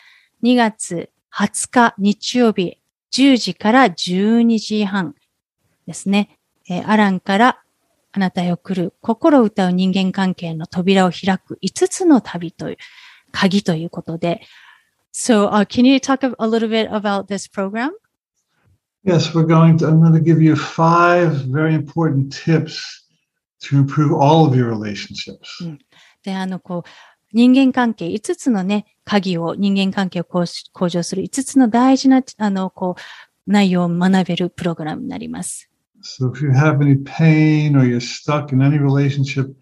[0.42, 2.78] 2月20日日曜日
[3.12, 5.14] 10時から12時半
[5.86, 6.38] ですね。
[6.68, 7.60] えーアランから
[8.12, 12.76] あなたへ送る心歌う人間関係の扉を開く5つの旅という
[13.32, 14.42] 鍵ということで。
[15.12, 17.90] So, uh, can you talk a, a little bit about this program?
[19.04, 23.04] Yes, we're going to, I'm going to give you five very important tips
[23.62, 25.78] to improve all of your relationships.
[26.22, 35.68] で、あの、こう、人間関係、5つのね、鍵を、人間関係を向上する5つの大事な、あの、こう、内容を学べるプログラムになります。
[36.02, 39.52] So if you have any pain or you're stuck in any relationship,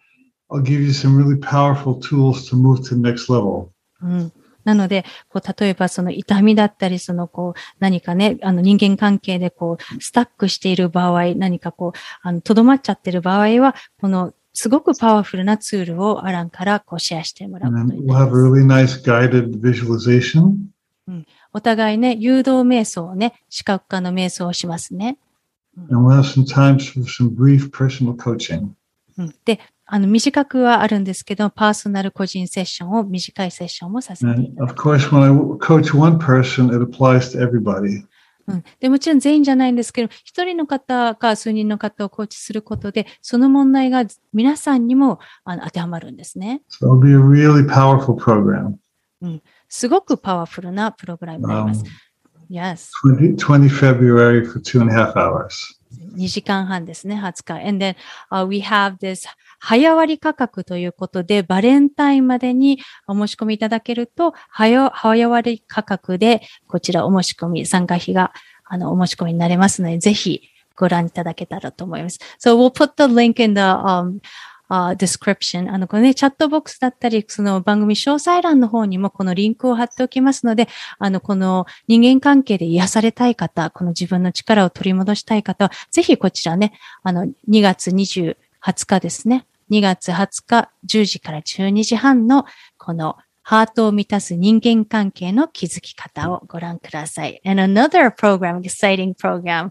[0.50, 3.68] I'll give you some really powerful tools to move to the next level.
[4.02, 4.32] うん、
[4.64, 19.02] なので、こう例えばその痛みだったり、そのこう何かね、あの人間関係でこうスタックしている場合、何かこう、あの、とどまっちゃってる場合は、このすごくパワフルなツールをアランからこうシェアしてもらうことになります。
[21.54, 25.18] お互いね、誘導瞑想をね、視覚化の瞑想をしますね。
[29.44, 34.72] で、あの短くはあるんですけど、パーソナル個人セッションを短いセッションもさせていただきます。
[34.72, 38.04] And of course, when I coach one person, it applies to everybody.
[38.52, 46.62] うん、でもちろん全員じゃないんですけど、1人の方か数人の方をコーチすることで、その問題が皆さんにもあの当てはまるんですね。
[46.70, 48.74] So be a really powerful program.
[49.68, 51.84] すごくパワフルなプログラムになります。
[52.50, 55.81] 20, February for two and a half hours.
[56.14, 57.68] 2時間半ですね、20日。
[57.68, 57.96] And then、
[58.30, 59.28] uh, we have this
[59.60, 64.90] 早割価格ということで、バレンタインまでにお申し込みいただけると、早
[65.28, 68.32] 割価格で、こちらお申し込み、参加費が、
[68.64, 70.42] あの、お申し込みになれますので、ぜひ
[70.76, 72.18] ご覧いただけたらと思います。
[72.44, 74.18] So we'll put the link in the、um,
[74.72, 75.70] uh, description.
[75.70, 80.66] あの、このね、チャットボックスだったり、その番組詳細欄の方にもこのリンクを貼っておきますので、
[80.98, 89.46] あの、この人間関係で癒されたい方、この自分の力を取り戻したい方は、ぜひこちらね、あの、2月20、20日ですね。
[89.70, 92.46] 2月20日10時から12時半の
[92.78, 97.40] このハートを満たす人間関係の気づき方をご覧ください。
[97.44, 99.70] And another program, exciting program.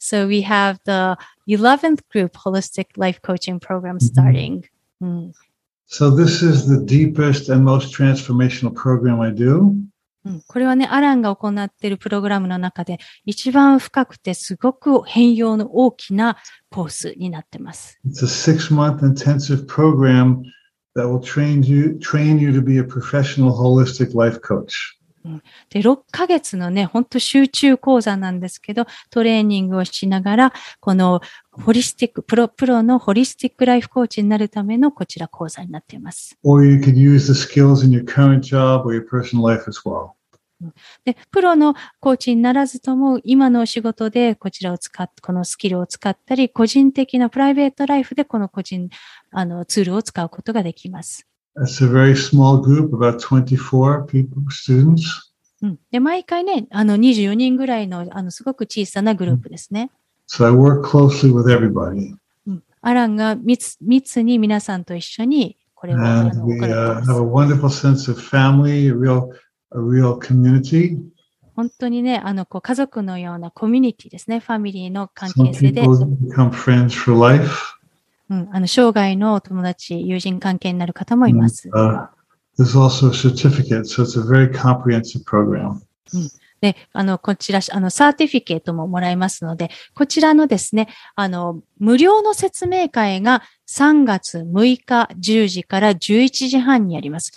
[0.00, 4.63] So we have the 11th group holistic life coaching program starting.
[5.01, 5.33] うん、
[5.87, 9.73] So this is the deepest and most transformational program I do.
[10.25, 16.37] うんこれはね、アランが行っているプログラムの中で一番深くてすごく変容の大きな
[16.69, 17.99] コースになってます。
[18.07, 20.43] It's a six month intensive program
[20.95, 24.96] that will train you, train you to be a professional holistic life coach.
[25.70, 31.20] で、6ヶ月のね、ほんと集中講座なんですけど、トレーニングをしながら、この
[31.50, 36.36] ホリスティック、プロ、プロのホリスティックライフコーチになるためのこちら講座になっています。
[36.42, 40.18] Or you could use the skills in your current job or your personal life as well.
[41.04, 48.88] で、プロのコーチにならずとも、今のお仕事でこちらを使っ、このスキルを使ったり、個人的なプライベートライフでこの個人、
[49.30, 51.27] あの、ツールを使うことができます。
[51.60, 55.28] It's a very small group, about 24 people, students.
[55.62, 55.78] うん。
[55.90, 59.90] で、毎回ね、あの、24人ぐらいの、あの、すごく小さなグループですね。
[60.28, 62.14] So I work closely with everybody.
[62.46, 69.30] うんアランが密密に皆さんと一緒にこれを we 行ってい uh, ま have す a wonderful sense of family, a real,
[69.72, 70.96] a real community.
[71.56, 74.38] 本当にね、あの、こう家族のようなコミュニティですね。
[74.38, 77.77] ファミリーの関 Some 係性で、people become friends for life.
[78.30, 81.68] うん、あの、生涯のお友達、友人関係になる方もいます。
[81.70, 82.08] Uh,
[82.58, 85.80] there's also a certificate, so it's a very comprehensive program.
[86.60, 97.32] で、あの、こちら、あの、サーティフィケートももらえますので、こちらのですね、あの、無料の説明会が3月6日10時から11時半にあります。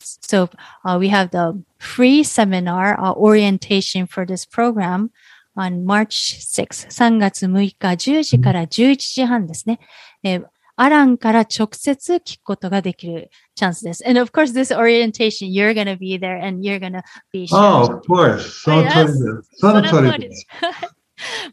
[0.00, 0.48] So,
[0.84, 5.10] uh, we have the free seminar uh, orientation for this program
[5.56, 6.88] on March 6th.
[6.88, 9.80] 3月6日10時から11時半ですね。
[10.22, 10.44] えー
[10.76, 14.08] アランから直接聞くことができるチャンスです。
[14.08, 17.84] And of course, this orientation, you're going to be there and you're going to be Oh,
[17.84, 18.40] sharing of course.
[18.40, 18.40] Oh.
[18.62, 19.12] その通りで
[19.42, 19.50] す。
[19.56, 20.28] その通り。
[20.30, 20.46] です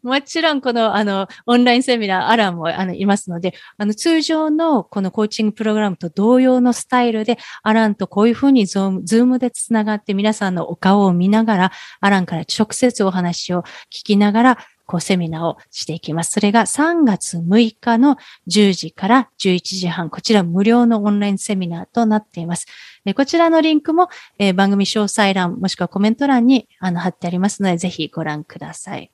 [0.02, 13.64] もちろん、この、あの、オンラインセミナー、アランも、あの、いますので、あの、通常の、このコーチングプログラムと同様のスタイルで、アランとこういうふうにズーム、ズームでつながって、皆さんのお顔を見ながら、アランから直接お話を
[13.94, 14.58] 聞きながら、
[14.88, 16.32] こう、セミナーをしていきます。
[16.32, 18.18] それが3月6日の
[18.48, 22.66] 10時から11時半、こちら無料のオンラインセミナーとなっています。
[23.06, 24.10] でこちらのリンクも、
[24.40, 29.12] えー番組詳細欄、もしくはコメント欄にあの貼ってありますので、ぜひご覧ください。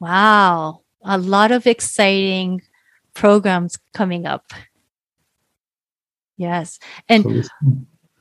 [0.00, 2.58] Wow, a lot of exciting
[3.14, 4.44] programs coming up.
[6.38, 6.80] Yes.
[7.08, 7.44] And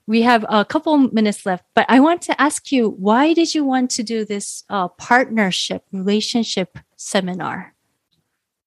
[0.07, 3.63] we have a couple minutes left, but I want to ask you, why did you
[3.63, 7.73] want to do this uh, partnership relationship seminar?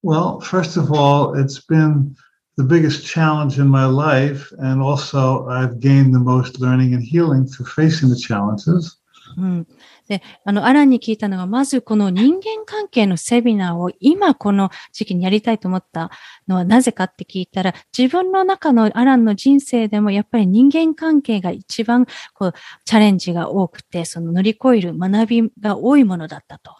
[0.03, 2.17] Well, first of all, it's been
[2.57, 4.53] the biggest challenge in my life.
[4.59, 8.97] And also, I've gained the most learning and healing through facing the challenges.
[9.37, 9.67] うん。
[10.09, 16.11] で、あの、アランに聞いたのが、まずこの人間関係のセミナーを今この時期にやりたいと思った
[16.47, 26.73] のはなぜかって聞いたら、自分の中のアランの人生でもやっぱり人間関係が一番こうチャレンジが多くて、その乗り越える学びが多いものだったと。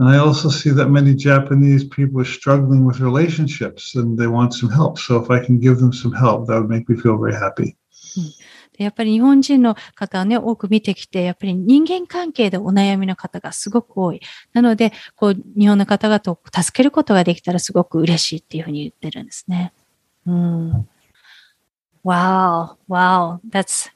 [0.00, 4.54] And I also see that many Japanese people are struggling with relationships and they want
[4.54, 4.96] some help.
[4.96, 7.76] So if I can give them some help, that would make me feel very happy.
[8.84, 14.20] やっぱり日本人の方をね、多く見てきて、やっぱり人間関係でお悩みの方がすごく多い。
[14.52, 19.72] なので、こう、日本の方々を助けることができたらすごく嬉しいっていうふうに言ってるんですね。
[20.26, 20.88] うん。
[22.04, 23.90] Wow, wow, that's,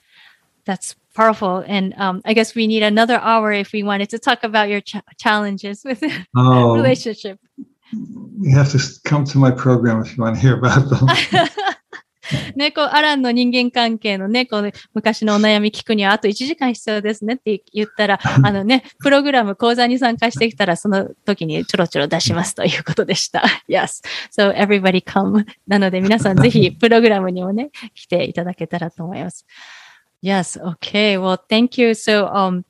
[0.66, 1.64] that's powerful.
[1.66, 4.80] And um, I guess we need another hour if we wanted to talk about your
[4.80, 6.02] ch- challenges with
[6.36, 7.38] oh, relationship.
[7.92, 11.08] You have to come to my program if you want to hear about them.
[12.56, 23.42] ね、こう、アランの人間関係のね、こう、昔のお悩み聞くにはあと1時間必要ですねって言ったら、あのね、プログラム講座に参加してきたら、その時にちょろちょろ出しますということでした。
[23.68, 24.02] yes.
[24.36, 25.44] So everybody come.
[25.66, 29.46] なので皆さんぜひプログラムにもね、来ていただけたらと思います。
[30.22, 30.60] Yes.
[30.62, 31.18] Okay.
[31.18, 31.90] Well, thank you.
[31.90, 32.64] So, um,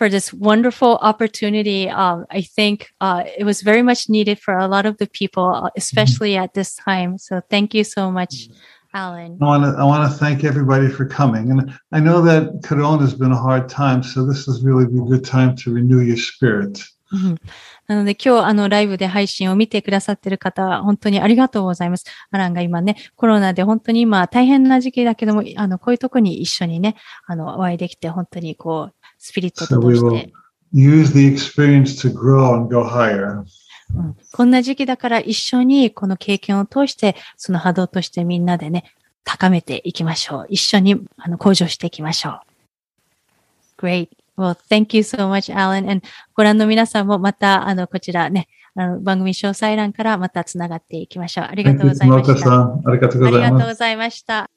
[0.00, 1.86] for this wonderful opportunity.
[1.86, 5.68] Um, I think uh, it was very much needed for a lot of the people,
[5.76, 7.18] especially at this time.
[7.18, 8.48] So thank you so much.
[8.92, 9.38] Alan.
[9.40, 13.02] I want to I want to thank everybody for coming, and I know that Corona
[13.02, 16.16] has been a hard time, so this is really a good time to renew your
[16.16, 16.80] spirit.
[17.88, 22.04] なので今日あのライブで配信を見てくださっている方、本当にありがとうございます。
[22.30, 26.94] アランが今ね、コロナで本当に今大変な時期だけども、あの、こういうとこに一緒にね、
[27.26, 30.30] あの、お会いできて本当にこう、スピリットとして。
[30.32, 30.40] So
[30.72, 33.42] use the experience to grow and go higher.
[33.96, 38.84] うん、こんな時期だから一緒にこの経験を通して、その波動としてみんなでね、
[39.24, 40.46] 高めていきましょう。
[40.48, 42.40] 一緒にあの向上していきましょう。
[43.78, 44.08] Great.
[44.36, 45.90] Well, thank you so much, Alan.
[45.90, 46.02] And
[46.34, 51.46] ご覧の皆さんもまた、あの、こちらね、あの番組詳細欄からまたつながっていきましょう。
[51.50, 52.62] ありがとうございました。
[52.86, 53.46] ありがとうございました。
[53.46, 54.50] ありがとうございました。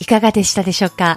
[0.00, 1.16] いかがでしたでしょうか？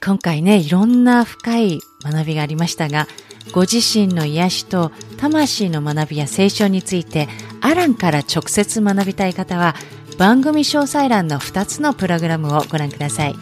[0.00, 3.06] 今回ね、いろんな深い学びがありましたが、
[3.52, 7.28] ご自身の癒しと魂の学びや成長について、
[7.60, 9.74] アランから直接学びたい方は、
[10.18, 13.34] 番組詳細欄の2つのプログラムをご覧ください。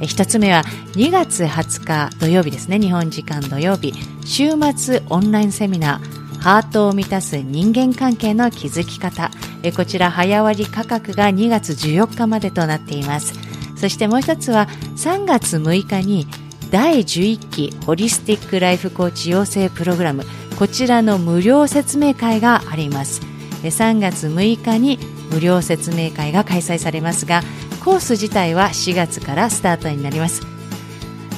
[0.00, 0.62] 1つ目は
[0.94, 9.30] 2月20日土曜日ですね、日本時間土曜日、週末オンラインセミナー、ハートを満たす人間関係の築き方。
[9.76, 13.45] こちら早割価格が2月14日までとなっています。
[13.76, 16.26] そしてもう一つは3月6日に
[16.70, 20.24] 第11期ホリスティックライフコーチ養成プログラム
[20.58, 23.20] こちらの無料説明会があります。
[23.62, 24.98] 3月6日に
[25.30, 27.42] 無料説明会が開催されますが
[27.84, 30.42] コース自体は4月からスタートになります。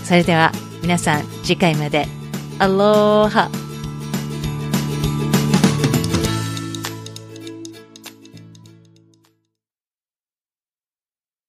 [0.05, 2.07] それでは皆さん次回まで。
[2.59, 3.68] アローハ。